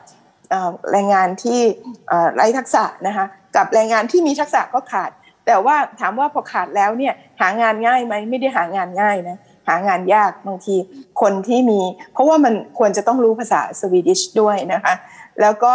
[0.91, 1.59] แรงงานที่
[2.35, 3.25] ไร้ทักษะนะคะ
[3.55, 5.11] กับแรงงานที่มีทักษะก็ขาด
[5.45, 10.75] แต่ว่าถามว่าพอขาดแล้วเนี่ยหางานง่ายไหมไม่ได้หางานง่ายนะ หางานยากบางที
[11.21, 11.81] คนที่มี
[12.13, 14.93] เพราะว่ามันควรจะต้องรู้ภาษาสวีดิชด้วยนะคะ
[15.41, 15.73] แล้วก็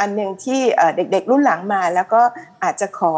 [0.00, 0.60] อันหนึ่งที่
[0.96, 2.22] เด็กๆรุ่นหลังมา แล้วก็
[2.62, 3.14] อาจจะขอ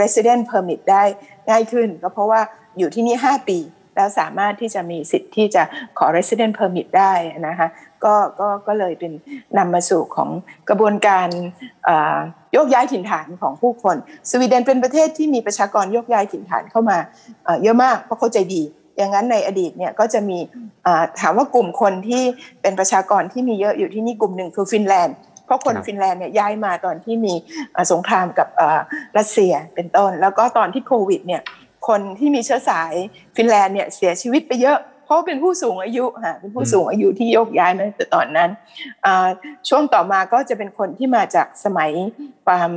[0.00, 1.02] resident permit ได้
[1.50, 2.40] ง่ายขึ้น ก็เพราะว่า
[2.78, 3.58] อยู่ที่นี่ 5 ปี
[3.94, 5.62] แล้วสามารถที่จะมีสิทธิ์ที่จะ
[5.98, 7.12] ขอ resident permit ได้
[7.48, 7.68] นะคะ
[8.04, 9.12] ก็ก็ก็เลยเป็น
[9.58, 10.30] นำมาสู่ของ
[10.68, 11.28] กระบวนการ
[12.52, 13.96] โยกย้ายถิ่นฐานของผู้คน
[14.30, 16.98] สวีเดนเป็นประเทศที่มีประชากรโยกย้ายถิ่นฐานเข้ามา
[17.62, 18.62] เยอะมากเพราะเขาใจดี
[18.98, 20.38] อย่างนั้นในอดีตเนี่ยก็จะมี
[21.20, 22.22] ถามว่ากลุ่มคนที่
[22.62, 27.34] เป็นประชากรที่มีเยอะอยู่ที่นี่กลุ่มหนึ่งคือฟินแลนด์เพราะคนฟินแลนด์เนี่ยย้ายมาตอนที่มี
[27.92, 28.48] สงครามกับ
[29.18, 31.42] รัสเซียเป็นต้น แล้วก็ตอนที่โควิดเนี่ย
[31.88, 32.92] คนที่มีเชื้อสาย
[33.36, 38.50] ฟินแลนด์เนี่ยเสียชีวิตไปเยอะ เพราะเป็นผู้สูงอายุค่ะเป็นผู้สูงอายุที่ยกย้ายมาแต่ตอนนั้น
[39.68, 41.90] ช่วงต่อมาก็จะเป็นคนที่มาจากสมัย
[42.46, 42.70] ความ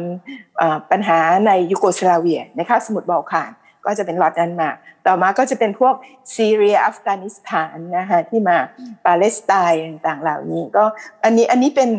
[0.92, 3.52] ปัญหาในยูโกสลาเวียในคาบสมุทรบอลข่าน
[3.86, 4.70] ก็จะเป็นล็อตนั้นมา
[5.08, 5.96] ต่อมาก็จะเป็นพวก
[6.36, 8.58] ซีเรียอัฟกานิสถานนะคะที่มา
[9.06, 10.84] ปาเลสไตน์ต่างๆ เหล่านี้ก็
[11.24, 11.90] อันนี้อันนี้เป็น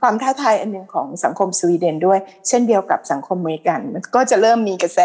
[0.00, 5.00] ความท้าทายอันหนึ่งของสังคมสวีเดนด้วย เช่นเดียวกับสังคมอเมริกัน มันก็จะเริ่มมีกระแส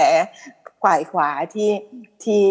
[0.81, 1.71] ขวายขวาที่
[2.23, 2.43] ที่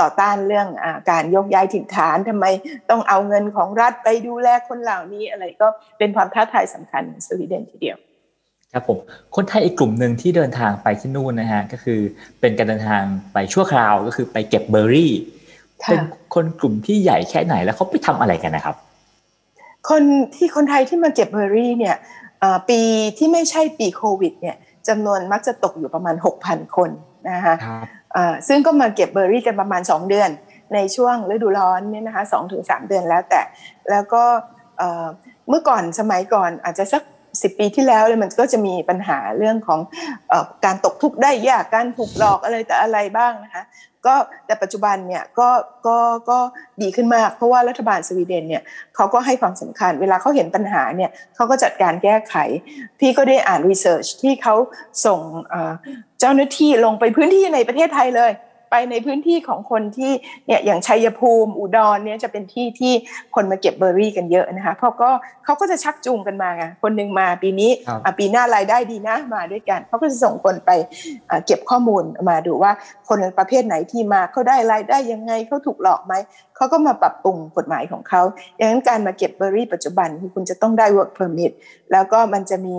[0.00, 2.46] ต่อต้านเรื่องอการยกย้ายถิ่นฐานทำไม
[2.90, 7.96] ต้องเอาเงินของรัฐไปดูแลคนเหล่านี้อะไรก็เป็นความท้าทายสำคัญของสวีเดนทีเดียว
[8.74, 8.98] ครับผม
[9.36, 12.00] คนไทยอีกกลุ่มหนึ่งที่เดินทางไปที่นู่นนะฮะก็คือ
[12.40, 15.12] เป็นการเดินทางไปชั่วคราวก็คือไปเก็บเบอร์รี่
[15.90, 16.00] เป็น
[16.34, 18.76] คนกลุ่มที่ใหญ่แค่ไหนแล้วเขาไปทำอะไรกันนะครับ
[19.88, 20.02] คน
[20.34, 21.96] ที่คนไทยที่มาเก็บเบอร์รี่เนี่ย
[22.68, 22.80] ปี
[23.18, 24.56] ที่ไม่ใช่ปีโควิดเนี่ย
[24.88, 26.90] จำนวนมักจะตกอยู่ประมาณ 6,000 คน
[27.30, 27.54] นะคะ
[28.48, 30.30] ซึ่งก็มาเก็บเบอร์รี่กันประมาณ 2 เดือน
[30.74, 33.40] ในช่วงฤดูร้อนเนี่ยนะคะสองถึงสามเดือนแล้วแต่
[33.90, 34.22] แล้วก็
[35.48, 37.02] เมื่อก่อนสมัยก่อนอาจจะสัก
[37.42, 39.80] สิบปีที่แล้วเลยมันก็จะมีปัญหาเรื่องของ
[40.32, 43.64] อการตกทุกข์ได้ยากการถูกหลอกอะไรแต่อะไรบ้างนะคะ
[44.06, 44.16] ก็
[44.46, 45.48] แต่ปัจจุบันเนี่ยก็
[45.86, 45.98] ก็
[46.30, 46.38] ก็
[46.82, 48.62] ดีขึ้นมาก เพราะว่ารัฐบาลสวีเดนเนี่ย
[48.96, 52.34] เขาก็ให้ความสำคัญ เวลาเขาเห็นปัญหาเนี่ยเขาก็จัดการแก้ไข
[53.00, 54.54] พี่ก็ได้อ่านรีเสิร์ชที่เขา
[55.06, 55.20] ส่ง
[56.20, 58.30] เจ้าหน้าที่ลงไปพื้นที่ในประเทศไทยเลย
[58.76, 60.12] ไปในพื้นที่ของคนที่
[60.46, 62.92] เนี่ยอย่างชัยภูมิอุดรเนี่ยจะเป็นที่ที่
[63.34, 65.10] คนมาเก็บเบอร์รี่กันเยอะนะคะเพราะก็
[65.44, 67.70] เขาก็จะชักจูงกันมาไงคนหนึ่งมาปีนี้
[68.18, 70.70] ปีหน้ารายได้ดีนะมาด้วยกันเขาก็จะส่งคนไป
[71.46, 72.72] เก็บข้อมูลมาดูว่า
[73.08, 76.14] คนประเภทไหนที่มาเขาได้รายได้ยังไงเขาถูกหลอกไหม
[76.56, 78.22] เขาก็มาปรับปรุงกฎหมายของเขา
[78.56, 81.52] อย่างนั้นการมาเก็บเบอร์รี่ปัจจุบันคือคุณจะต้องได้ work permit
[81.92, 82.76] แล้วก็มันจะมี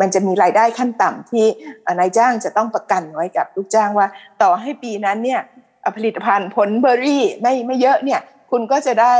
[0.00, 1.46] มันจะมีรายได้ขั้นต่ำที่
[1.98, 4.06] นายจ้างจะต้องประกันไว้กับลูกจ้างว่า
[4.42, 5.27] ต่อให้ปีนั้นเนี่ย
[5.96, 9.14] ผลิตภัณฑ์ผลเบอร์รี่ไม่ไม่เยอะเนี่ยคุณก็จะได้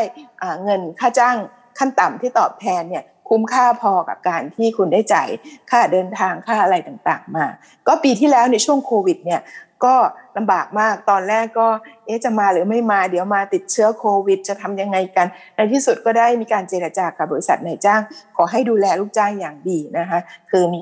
[0.64, 1.36] เงินค่าจ้าง
[1.78, 5.28] ขั้นต่ำที่ตอบแทนเนี่ยคุ้มค่าพอกับการที่คุณได้จ่าย
[5.70, 7.46] ค่าเดินทางค่าอะไรต่างๆ มา
[7.86, 9.40] ก็ปีที่แล้วในช่วงโควิดเนี่ย
[9.84, 9.94] ก็
[10.36, 11.68] ลำบากมากตอนแรกก็
[12.06, 18.00] เอ๊ะจะมาหรือไม่มาเดี๋ยวมาติดเชื้อโควิด จะทำยังไงกัน ในที่สุดก็ได้มีการเจรจากับบริษัทนายจ้าง
[18.36, 20.80] ขอให้ดูแลลูกจ้างอย่างดีนะคะคือมี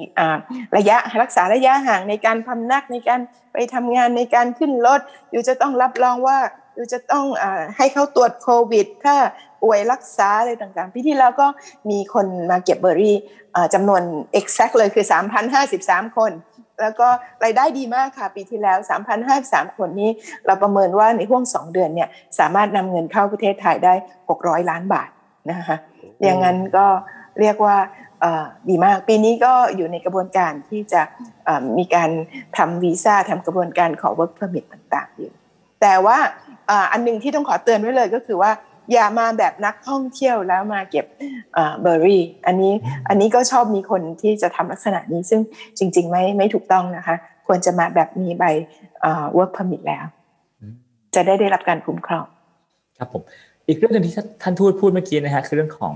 [0.76, 3.20] ระยะรักษาระยะห่างในการพำนักในการ
[3.52, 6.38] ไปทำงานในการขึ้นรถอยู่จะต้องรับรองว่า
[6.74, 7.44] อยู่จะต้องอ
[7.76, 9.16] ให้เขาตรวจโควิด ถ้า
[9.62, 11.46] ป่วยรักษาอะไรต่างๆ พี่ที่แล้วก็
[11.90, 13.16] มีคนมาเก็บเบอร์รี่
[13.74, 14.02] จำนวน
[14.38, 15.04] exact เลยคือ
[15.60, 16.32] 3,053 คน
[16.80, 17.08] แล้วก็
[17.44, 18.78] รายได้ดีมากค่ะ ปีที่แล้ว
[19.28, 20.10] 3,053 คนนี้
[20.46, 22.08] เราประเมินว่าในห่วง 2 เดือนเนี่ย
[22.38, 23.94] สามารถนำเงินเข้าประเทศไทยได้
[24.30, 25.08] 600 ล้านบาท
[25.50, 25.76] นะคะ
[26.22, 26.86] อย่างนั้นก็
[27.40, 27.76] เรียกว่า
[28.68, 31.02] ดีมากปีนี้ก็อยู่ในกระบวนการที่จะ
[31.78, 32.10] มีการ
[32.56, 35.32] ทำวีซ่าทำกระบวนการขอ work permit ต่างๆอยู่
[35.82, 36.18] แต่ว่า
[36.92, 38.50] อันนึงที่ต้องขอเตือนไว้เลยก็คือว่า
[38.92, 41.06] อย่ามาแบบนักท่องเที่ยวแล้วมาเก็บ
[41.82, 42.72] เบอร์รี่ อันนี้
[43.08, 45.40] อันนี้ก็ชอบมีคนที่จะทำลักษณะนี้ซึ่ง
[45.78, 48.44] จริง ๆ ไม่ไม่ถูกต้องนะคะ ควรจะมาแบบมีใบ
[49.36, 50.04] work permit แล้ว
[51.14, 52.26] จะได้ได้รับการคุ้มครอง
[52.98, 53.22] ครับผม
[53.68, 55.94] อีกเรื่องหนึ่งที่ท่านทูตพูดเมื่อกี้นะฮะคือเรื่องของ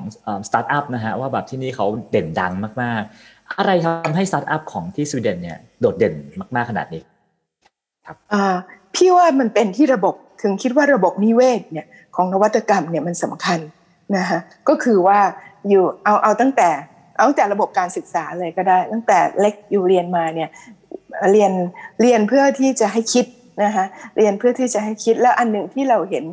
[0.49, 6.15] สตาร์ทอัพนะฮะว่าแบบที่นี่เขาเด่นดังมาก ๆ อะไรทำให้สตาร์ทอัพของที่สวีเดนเนี่ยโดดเด่น
[6.57, 7.03] มาก ๆ ขนาดนี้
[8.07, 8.17] ครับ
[8.95, 13.61] พี่ว่ามันเป็นที่ระบบถึงคิดว่าระบบนิเวศเนี่ย ของนวัตกรรมเนี่ยมันสำคัญ
[14.17, 15.19] นะคะก็คือว่า
[15.69, 16.69] อยู่เอาเอาตั้งแต่
[17.19, 20.49] เอาแต่ระบบการศึกษาเลยก็ได้ ตั้งแต่เล็กอยู่เรียนมาเนี่ย
[21.33, 21.53] เรียน
[22.01, 23.27] เรียนเพื่อที่จะให้คิด
[23.65, 23.85] นะคะ
[24.17, 26.25] เรียนเพื่อที่จะให้คิดแล้วอันหนึ่งที่เราเห็น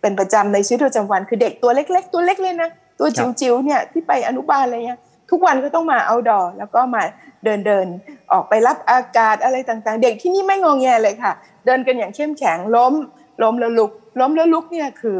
[0.00, 7.02] เป็นประจำในชีวิตประจำวันคือเด็กตัวเล็ก ๆ ตัวเล็กเลยนะตัวจิ๋วๆเนี่ยที่ไปอนุบาลอะไรเงี้ยทุกวันก็ต้องมาเอาดอแล้วก็มา
[7.44, 7.86] เดินเดิน
[8.32, 11.32] ออกไปรับอากาศอะไรต่างๆ เด็กที่นี่ไม่งองแงเลยค่ะ
[11.66, 12.94] เดินกันอย่างเข้มแข็งล้ม
[13.42, 15.18] ล้มแล้วลุก ล้มแล้วลุกเนี่ยคือ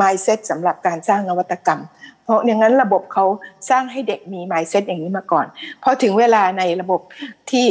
[0.00, 1.80] mindset สำหรับการสร้างนวัตกรรม
[2.24, 3.24] เพราะอย่างนั้นระบบเขา
[3.70, 5.46] สร้างให้เด็กมี mindset อย่างนี้มาก่อน
[5.82, 7.00] พอถึงเวลาในระบบ
[7.50, 7.66] ที่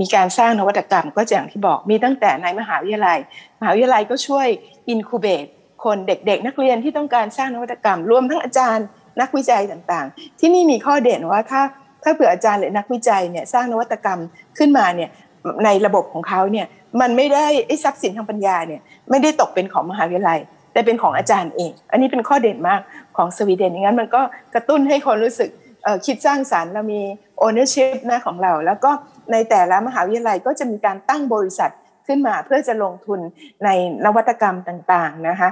[0.00, 3.18] มีการสร้างนวัตกรรม ก็อย่างที่บอกมีตั้งแต่ในมหาวิทยาลัย
[3.60, 4.46] มหาวิทยาลัยก็ช่วย
[4.92, 5.48] incubate
[5.84, 8.86] คนเด็กๆ นักเรียนที่ต้องการสร้างนวัตกรรม รวมทั้งอาจารย์
[9.20, 11.62] นักวิจัยต่างๆ ที่นี่มีข้อเด่นว่าถ้า
[12.02, 14.20] ถ้าเผื่ออาจารย์หรือนักวิจัยเนี่ยสร้างนวัตกรรม
[14.58, 15.10] ขึ้นมาเนี่ย
[15.64, 16.66] ในระบบของเขาเนี่ย
[17.00, 20.40] มันไม่ได้ไอ้ทรัพย์สินทางปัญญาเนี่ยไม่ได้ตกเป็นของมหาวิทยาลัย
[20.72, 22.80] แต่เป็นของอาจารย์เอง อันนี้เป็นข้อเด่นมาก
[23.16, 24.22] ของสวีเดนย่างนั้นมันก็
[24.54, 25.50] กระตุ้นให้คนรู้สึก
[26.06, 27.00] คิดสร้างสารรค์เรามี
[27.44, 28.90] ownership นะของเรา แล้วก็
[29.32, 31.72] ในแต่ละมหาวิทยาลัยก็จะมีการตั้งบริษัท
[32.06, 33.20] ขึ้นมาเพื่อจะลงทุน
[33.64, 33.68] ใน
[34.04, 35.48] นวัตกรรมต่างๆนะคะ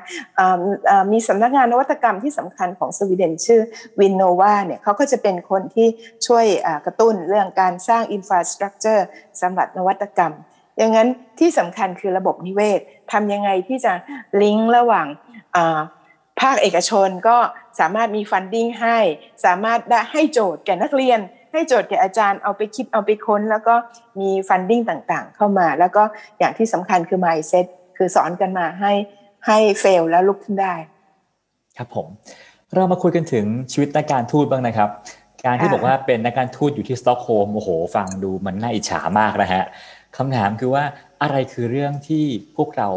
[1.13, 3.61] มีสำนักงานนวัตกรรมที่สำคัญของสวีเดนชื่อ
[4.01, 5.89] วินโนวาเนี่ยเขาก็จะเป็นคนที่
[6.27, 6.47] ช่วย
[6.87, 9.07] กระตุ้นเรื่องการสร้าง infrastructure
[9.41, 10.33] สำหรับนวัตกรรม
[10.79, 11.09] อย่างนั้น
[11.41, 12.81] ที่สำคัญคือระบบนิเวศ
[13.13, 13.93] ทำยังไงที่จะ
[14.43, 15.07] ลิงก์ระหว่าง
[16.41, 17.37] ภาคเอกชนก็
[17.81, 18.99] สามารถมี funding ให้
[19.45, 21.21] สามารถได้ให้โจทย์แก่นักเรียน
[21.53, 23.75] ให้โจทย์แก่อาจารย์เอาไปคิดเอาไปค้น แล้วก็
[24.21, 26.03] มี funding ต่างๆ เข้ามา แล้วก็
[26.39, 28.93] อย่างที่สำคัญคือ mindset คือสอนกันมาให้
[29.47, 30.75] ให้เฟลแล้วลุกขึ้นได้
[31.77, 32.07] ครับผม
[32.75, 34.91] เรามาคุยกันถึงชีวิตนักการทูตบ้างนะครับ
[35.47, 39.65] การที่บอกว่าเป็นนักการทูตอยู่ที่สต็อกโฮล์มโอ้โห ฟังดูมันน่าอิจฉามากนะฮะ
[40.17, 40.85] คำถามคือว่า
[41.23, 42.25] อะไรคือเรื่องที่
[42.57, 42.89] พวกเรา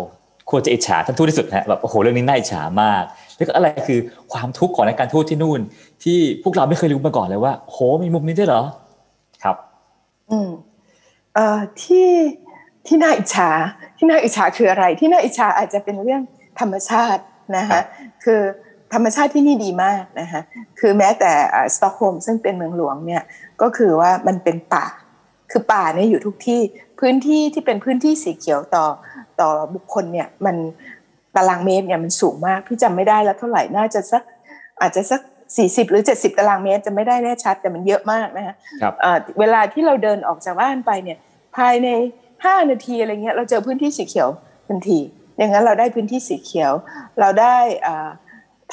[0.49, 3.03] ควรจะอิจฉาท่านทูตที่สุดฮะแบบโอ้โหเรื่องนี้น่าอิจฉามาก
[3.35, 3.99] แล้วก็อะไรคือ
[4.33, 5.59] ความทุกข์ของนักการทูตที่นู่น
[6.03, 8.63] ที่พวกเราไม่เคยรู้มาก่อนเลยว่าโหมีมุมนี้ด้วยเหรอ
[9.43, 9.55] ครับ
[10.31, 10.49] อืม
[11.33, 12.09] เอ่อที่
[12.87, 13.49] ที่น่าอิจฉา
[13.97, 16.21] ที่น่าอิจฉาคืออะไร ที่น่าอิจฉาอาจจะเป็นเรื่อง
[16.59, 17.21] ธรรมชาติ
[17.57, 17.81] นะคะ
[18.23, 18.41] คือ
[18.93, 20.41] ธรรมชาติที่นี่ดีมากนะคะ
[20.79, 21.31] คือแม้แต่
[21.75, 23.23] สต็อกโฮล์มซึ่งเป็นเมืองหลวงเนี่ย
[23.61, 24.85] ก็คือว่ามันเป็นป่า
[25.51, 26.61] คือป่าเนี่ยอยู่ทุกที่
[26.99, 28.85] พื้นที่ที่เป็นพื้นที่สีเขียวต่อ
[29.41, 30.55] ต่อบุคคลเนี่ยมัน
[31.35, 34.23] ตารางเมตรเนี่ยมันสูงมากพี่จำไม่ได้แล้วเท่าไหร่น่าจะสัก
[34.81, 35.21] อาจจะสัก
[35.57, 38.55] สี่สิบหรือเจ็ดสิบตารางเมตรจำไม่ได้แน่ชัดแต่มันเยอะมากนะคะ
[39.39, 41.17] เวลาที่เราเดินออกจากบ้านไปเนี่ย
[41.57, 41.89] ภายใน
[42.45, 44.29] ห้านาทีอะไรเงี้ยเราเจอพื้นที่สีเขียว
[44.67, 44.99] ทันที
[45.37, 46.71] อย่างนั้นเราได้พื้นที่สีเขียว
[47.19, 47.57] เราได้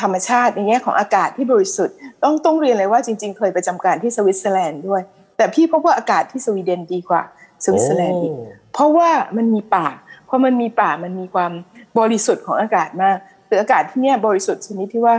[0.00, 5.02] ธรรมชาติในแง่ของอากาศที่บริสุทธิ์ ต้องต้องเรียนเลยว่าจริง ๆ เคยไปประจำการที่สวิตเซอร์แลนด์ด้วย
[5.36, 7.22] แต่พี่พบว่าอากาศที่สวีเดนดีกว่า
[7.64, 8.34] สวิตเซอร์แลนด์อีก
[8.72, 9.86] เพราะว่ามันมีป่า
[10.28, 11.52] พอมันมีป่ามันมีความ
[11.98, 13.16] บริสุทธิ์ของอากาศมาก
[13.48, 15.16] คืออากาศที่นี่บริสุทธิ์ชนิดที่ว่า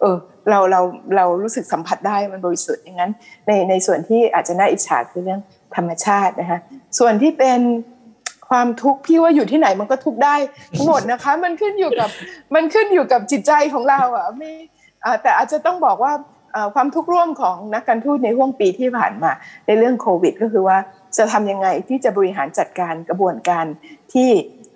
[0.00, 0.16] เออ
[0.50, 0.80] เราเรา
[1.16, 3.12] เรารู้สึกสัมผัสได้มันบริสุทธิ์อย่างนั้น
[3.46, 5.40] ในในส่วนที่อาจจะน่าอิจฉาคือเรื่อง
[5.76, 6.58] ธรรมชาตินะคะ
[6.98, 7.60] ส่วนที่เป็น
[8.48, 10.34] ความทุกข์พี่ว่าอยู่ที่ไหนมันก็ทุกข์ได้
[10.74, 12.08] ทั้งหมดนะคะ มันขึ้นอยู่กับ
[12.54, 14.52] มันขึ้นอยู่กับจิตใจของเราอะไม่
[15.22, 16.12] แต่อาจจะต้องบอกว่า
[16.74, 19.30] ความทุกข์ร่วมของนักการทูตในห่วงปีที่ผ่านมา
[19.66, 20.78] ในเรื่องโควิด ก็คือว่า
[21.16, 23.64] จะทำยังไงที่จะบริหารจัดการกระบวนการ
[24.12, 24.30] ที่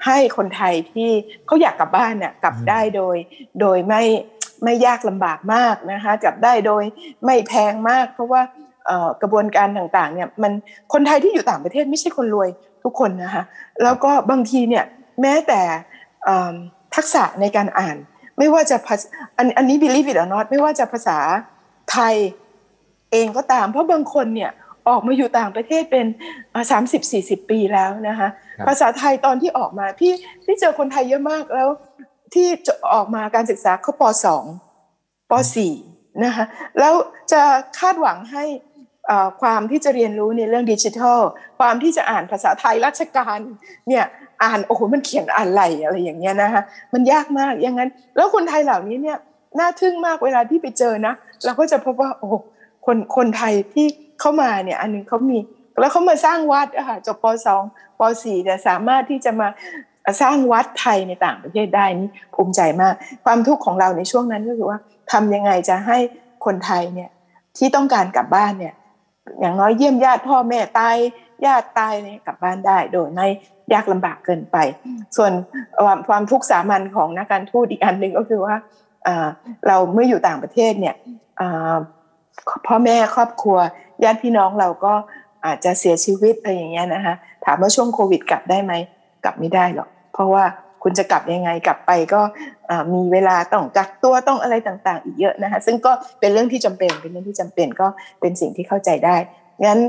[0.06, 1.10] ให้คนไทยที่
[1.46, 3.16] เขาอยากกลับบ้านเนี่ยกลับได้โดย
[3.60, 4.02] โดยไม่
[4.64, 6.82] ไม่ยากลำบากมากนะคะกลับได้โดย
[7.24, 8.42] ไม่แพงมาก เพราะว่า
[9.22, 10.52] กระบวนการต่างๆเนี่ยมัน
[10.92, 12.48] คนไทยที่อยู่ต่างประเทศไม่ใช่คนรวย
[12.84, 13.44] ทุกคนนะคะ
[13.82, 14.84] แล้วก็บางทีเนี่ย
[15.22, 15.60] แม้แต่
[16.94, 17.96] ทักษะในการอ่าน
[18.38, 18.76] ไม่ว่าจะ
[19.36, 21.18] อันอันนี้ believe it or not ไม่ว่าจะภาษา
[21.92, 22.14] ไทย
[23.12, 24.50] เองก็ตาม เพราะบางคนเนี่ย
[24.88, 26.06] ออกมาอยู่ต่างประเทศเป็น
[26.70, 28.28] สามสิบสี่สิบปีแล้วนะคะ
[28.66, 30.12] ภาษาไทยตอนที่ออกมาพี่
[30.44, 31.68] พี่เจอคนไทยเยอะมากแล้ว
[32.34, 34.44] ที่จะออกมาการศึกษาเขาปสอง
[35.30, 35.74] ปสี่
[36.24, 36.44] นะคะ
[36.78, 36.94] แล้ว
[37.32, 37.42] จะ
[37.78, 38.44] คาดหวังให้
[39.40, 41.20] ความที่จะเรียนรู้ในเรื่องดิจิทัล
[41.58, 43.38] ความที่จะอ่านภาษาไทยราชการ
[43.88, 44.04] เนี่ย
[44.42, 49.18] อ่านโอ้โหมันเขียนอ่านไหลอะไรอย่างเงี้ยนะคะมันยากมากอย่างนั้น แล้วคนไทยเหล่านี้เนี่ย
[49.58, 51.14] น่าทึ่งมากเวลาที่ไปเจอนะ
[51.44, 52.28] เราก็จะพบว่าโอ้
[52.86, 53.86] คนคนไทยที่
[54.20, 55.38] เข้ามาเนี่ย อันนึงเขามี
[55.80, 57.62] แล้วเขามาสร้างวัดอะค่ะจบปสอง
[57.98, 59.48] ปสี่เนี่ยสามารถที่จะมา
[60.20, 64.78] สร้างวัดไทยในต่างประเทศได้นี่ภูมิใจมาก ความทุกข์ของเราในช่วงนั้นก็คือว่า
[65.12, 65.98] ทำยังไงจะให้
[66.44, 67.10] คนไทยเนี่ย
[67.56, 68.74] ที่ต้องการกลับบ้านเนี่ย
[69.40, 70.96] อย่างน้อยเยี่ยมญาติพ่อแม่ตาย
[71.46, 73.26] ญาติตายเนี่ยกลับบ้านได้ โดยไม่
[73.72, 74.56] ยากลำบากเกินไป
[75.16, 75.32] ส่วน
[76.08, 78.54] ความทุกข์สามัญของนักการทูตอีกอันหนึ่งก็คือว่า
[79.66, 80.94] เราเมื่ออยู่ต่างประเทศเนี่ย
[82.66, 83.58] พ่อแม่ครอบครัว
[84.04, 84.94] ญาติพี่น้องเราก็
[85.46, 87.14] อาจจะเสียชีวิตอะไรอย่างเงี้ยนะคะ
[87.44, 88.72] ถามว่าช่วงโควิดกลับได้ไหม
[89.24, 90.44] กลับไม่ได้หรอกเพราะว่า
[90.82, 92.20] คุณจะกลับยังไงกลับไปก็
[92.94, 97.86] มีเวลาต้องกักตัวต้องอะไรต่างๆ อีกเยอะนะคะซึ่งก็เป็นเรื่องที่จำเป็นเป็นเรื่องที่จำเป็นก็
[98.20, 99.16] เป็นสิ่งที่เข้าใจได้
[99.64, 99.80] งั้น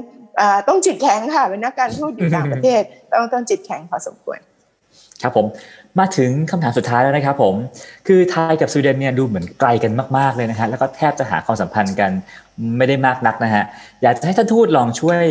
[0.67, 2.81] ต้องจิตแข็งค่ะเป็นนักการทูตอยู่ต่างประเทศ
[3.13, 4.39] ต้องต้องจิตแข็งพอสมควร
[5.23, 5.45] ครับผม
[5.99, 7.55] มาถึงคำถามสุดท้ายแล้วนะครับผม
[8.07, 12.11] คือไทยกับสวีเดนเนี่ยดูเหมือนไกลกันมาก ๆเลยนะฮะแล้วก็แทบจะหาความสัมพันธ์กัน
[12.77, 13.63] ไม่ได้มากนักนะฮะ
[14.01, 15.21] อยากจะให้ท่านทูตลองช่วย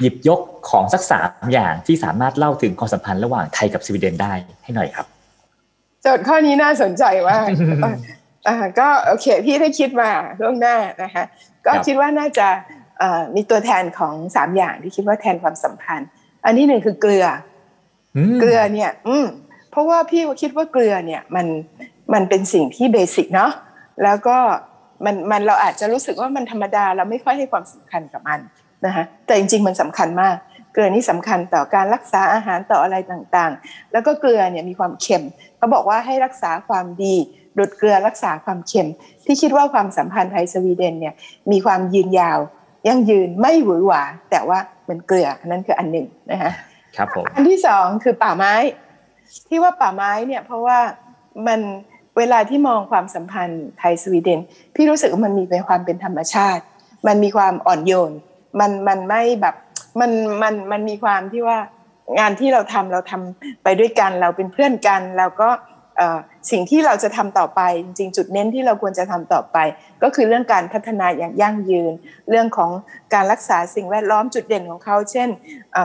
[0.00, 0.40] หยิบยก
[0.70, 4.32] ของสักสามอย่างที่สามารถเล่าถึงความสัมพันธ์ระหว่างไทยกับสวีเดนได้
[4.64, 5.06] ให้หน่อยครับ
[6.02, 7.38] โจทย์ข้อนี้น่าสนใจว่า
[8.78, 11.24] ก็โอเคพี่ได้คิดมาล่วงหน้านะคะ
[11.66, 12.48] ก็คิดว่าน่าจะ
[13.34, 16.08] มีตัวแทนของสามอย่างที่คิดว่าแทนความสัมพันธ์
[16.44, 17.26] อันที่หนึ่งคือเกลือ
[18.40, 19.26] เกลือเนี่ย อืม
[19.70, 21.46] เพราะว่าพี่คิดว่าเกลือเนี่ยมัน
[22.12, 23.52] มันเป็นสิ่งที่เบสิกเนาะ
[24.02, 24.36] แล้วก็
[25.04, 28.40] มันมันเราอาจจะรู้สึกว่ามันธรรมดาเราไม่ค่อยให้ความสำคัญกับมัน
[28.86, 30.36] นะคะแต่จริง ๆ มันสำคัญมาก
[30.72, 35.24] เกลือนี่สำคัญต่อการรักษาอาหารต่ออะไรต่างๆ แล้วก็เกลือเนี่ยมีความเค็ม
[35.56, 37.14] เขาบอกว่าให้รักษาความดี
[37.58, 38.88] ดดเกลือรักษาความเค็ม
[39.24, 41.14] ที่คิดว่าความสัมพันธ์ไทยสวีเดนเนี่ย
[41.50, 42.38] มีความยืนยาว
[42.88, 46.52] ยั่งยืนไม่หวือหวาแต่ว่ามันเกลือนนั้นคืออันหนึ่งนะคะ
[46.96, 48.54] ครับผมอันที่สองคือป่าไม้
[49.48, 50.78] ที่ว่าป่าไม้เนี่ยเพราะว่า
[51.46, 51.60] มัน
[52.18, 54.40] เวลาที่มองความสัมพันธ์ไทยสวีเดน
[54.74, 56.62] พี่รู้สึกว่ามันมีเป็นความเป็นธรรมชาติ
[57.06, 58.12] มันมีความอ่อนโยน
[58.60, 59.54] มันมันไม่แบบ
[60.00, 60.10] มัน
[60.42, 61.58] มันมันมีความที่ว่า
[62.18, 65.48] งานที่เราทำเราทำไปด้วยกันเราเป็นเพื่อนกันเราก็
[66.50, 69.58] สิ่งที่เราจะทำต่อไป จริงๆจุดเน้นที่เราควรจะทำต่อไป
[70.02, 71.92] ก็คือเรื่องการพัฒนาอย่างยั่งยืน
[72.30, 72.70] เรื่องของ
[73.14, 75.28] การรักษาสิ่งแวดล้อมจุดเด่นของเขา เช่น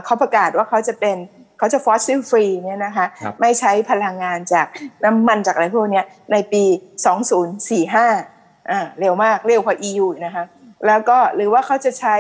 [0.06, 1.18] เขาประกาศว่าเขาจะเป็น
[1.58, 3.06] เขาจะฟอสซิลฟรีเนี่ยนะคะ
[3.42, 4.68] ไม่ใช้พลังงานจาก
[5.06, 6.64] น้ำมันจากอะไรพวกนี้ในปี
[7.48, 10.44] 2045อ่าเร็วมากเร็วกว่า EU นะคะ
[10.88, 12.16] แล้วก็หรือว่าเขาจะใช้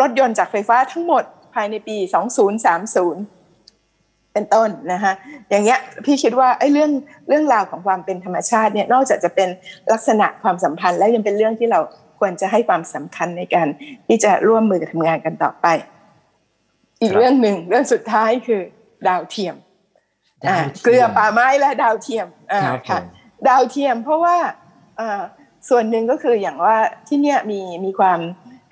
[0.00, 1.96] รถยนต์จากไฟฟ้าทั้งหมดภายในปี
[2.72, 3.37] 2030
[4.32, 5.12] เป็นต้นนะคะ
[5.50, 6.90] อย่างเงี้ยพี่คิดว่าไอ้เรื่อง
[7.28, 9.48] เรื่องราวของความเป็นธรรมชาติเนี่ยนอกจากจะเป็น
[9.92, 11.80] ลักษณะความสัมพันธ์แล้วยังเป็นเรื่องที่เรา
[12.18, 13.68] ควรจะให้ความสำคัญในการ
[14.06, 15.66] ที่จะร่วมมือกับทำงานกันต่อไป
[17.02, 18.60] อีกเรื่องหนึ่งเรื่องสุดท้ายคือ
[19.08, 19.56] ดาวเทียม
[20.82, 22.26] เกลือป่าไม้และดาวเทียม
[22.88, 23.00] ค่ะ
[23.48, 24.36] ดาวเทียมเพราะว่า
[25.68, 26.76] ส่วนหนึ่งก็คืออย่างว่า
[27.08, 28.18] ที่เนี่ยมีมีความ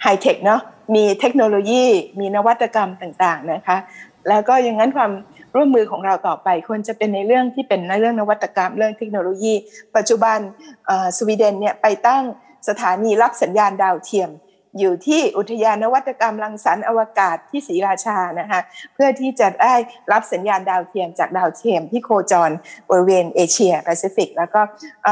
[0.03, 0.61] ไฮเทคเนาะ
[0.95, 1.85] มีเทคโนโลยี
[2.21, 3.77] มีนวัตกรรมต่าง ๆนะคะ
[4.29, 5.11] แล้วก็อย่างนั้นความ
[5.57, 9.55] ร่วมมือของเราต่อไป ควรจะเป็นในเรื่องที่เป็นในเรื่องนวัตกรรมเรื่องเทคโนโลยี
[9.97, 10.39] ปัจจุบัน
[11.17, 12.23] สวีเดนเนี่ยไปตั้ง
[12.69, 14.31] สถานีรับสัญญาณดาวเทียม
[14.79, 18.61] อยู่ที่อุทยานนวัตกรรมรังสรรค์อวกาศที่ศรีราชานะคะ
[18.95, 19.75] เพื่อที่จะได้
[20.13, 22.51] รับสัญญาณดาวเทียมจากดาวเทียมที่โคจร
[22.91, 24.61] บริเวณเอเชียแปซิฟิกแล้วก็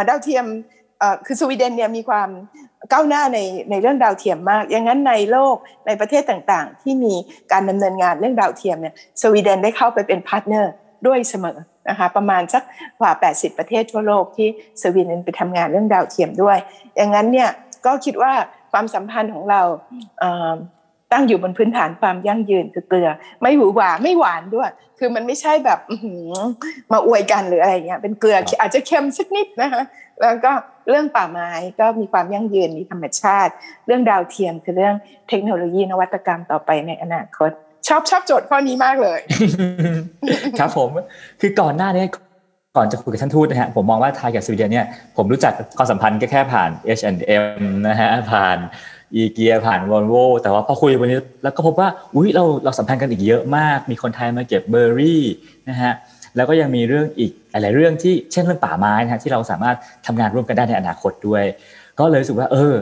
[0.09, 0.47] ดาวเทียม
[1.27, 2.29] คือสวีเดนเนี่ยมีความ
[2.93, 3.39] ก้าวหน้าใน
[3.71, 7.15] ในเรื่องดาวเทียมมาก อย่างนั้นในโลกในประเทศต่างๆ ที่มี
[7.53, 10.73] การดำเนินงานเรื่องดาวเทียมเนี่ยสวีเดนได้เข้าไปเป็น partner
[11.07, 12.63] ด้วยเสมอนะคะประมาณสัก
[13.01, 14.49] กว่า 80 ประเทศทั่วโลกที่
[14.83, 16.59] สวีเดนไปทำงานเรื่องดาวเทียมด้วย
[16.97, 17.51] อย่างนั้นเนี่ย
[17.87, 18.33] ก็คิดว่า
[18.73, 19.63] ความสัมพันธ์ของเรา
[21.15, 23.09] ตั้งอยู่บนพื้นฐานความยั่งยืนคือเกลือ
[23.43, 25.79] ไม่หวือหวาไม่หวานด้วย คือมันไม่ใช่แบบ
[26.93, 29.83] มาอวยกันหรืออะไรเงี้ยเป็นเกลืออาจจะเค็มสักนิดนะคะ
[30.23, 30.53] แล้วก็
[30.89, 31.51] เรื่องป่าไม้
[31.81, 33.53] ก็มีความยั่งยืนมีธรรมชาติ
[33.87, 34.95] เรื่องดาวเทียมคือเรื่อง
[35.29, 37.51] เทคโนโลยีนวัตกรรมต่อไปในอนาคต
[37.89, 39.21] ชอบชอบโจทย์ข้อนี้มากเลย
[40.59, 40.91] ครับผม
[41.41, 42.05] คือก่อนหน้านี้
[42.77, 47.45] ก่อนจะคุยกับท่านทูตนะฮะผมมองว่าไทยกับสวีเดนเนี่ยผมรู้จักความสัมพันธ์ก็แค่ผ่าน H&M
[47.89, 48.59] นะฮะผ่าน
[49.15, 55.23] อีเกียผ่านวอลโวแต่ว่าพอคุยวันนี้แล้วก็พบว่าอุ้ยเราเราสัมพันธ์กันอีกเยอะมาก มีคนไทยมาเก็บเบอร์รี่
[55.69, 55.93] นะฮะ
[56.37, 61.45] แล้วก็ยังมีเรื่องอีกหลายเรื่องที่เช่นเรื่องป่าไม้นะฮะที่เราสามารถทำงานร่วมกันได้ในอนาคตด้วย
[61.99, 62.75] ก็เลยรู้สึกว่า เออ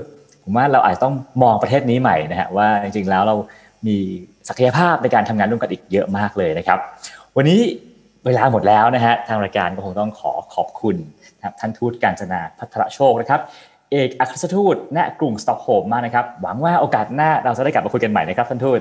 [0.44, 3.36] ผมว่าเราอาจจะต้องมองประเทศนี้ใหม่นะฮะว่าจริงๆแล้วเรา
[3.86, 3.96] มี
[4.48, 6.78] ศักยภาพในการทำงานร่วมกันอีกเยอะมากเลยนะครับ
[7.36, 7.60] วันนี้
[8.26, 10.96] เวลาหมดแล้วนะฮะทางรายการก็คงต้องขอขอบคุณ
[11.60, 13.40] ท่านทูตการจนาพัทรโชคนะครับ
[13.92, 18.80] เอกอัครทูตณกรุงสต็อกโฮล์มมากนะครับ หวังว่าโอกาสหน้าเราจะได้กลับมาคุยกันใหม่นะครับท่านทูต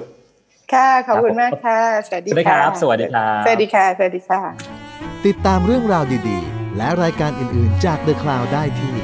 [0.73, 4.41] ค่ะ ขอบคุณมากค่ะ สวัสดีค่ะสวัสดีครับสวัสดีค่ะสวัสดีค่ะ
[5.25, 8.95] ติดตามเรื่องราวดีๆ และรายการอื่นๆจาก The Cloud ได้ที่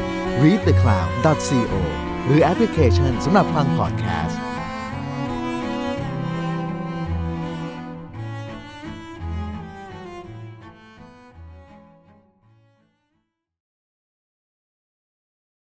[0.44, 1.74] readthecloud.co
[2.26, 4.47] หรือแอปพลิเคชันสำหรับฟังพอดแคสต์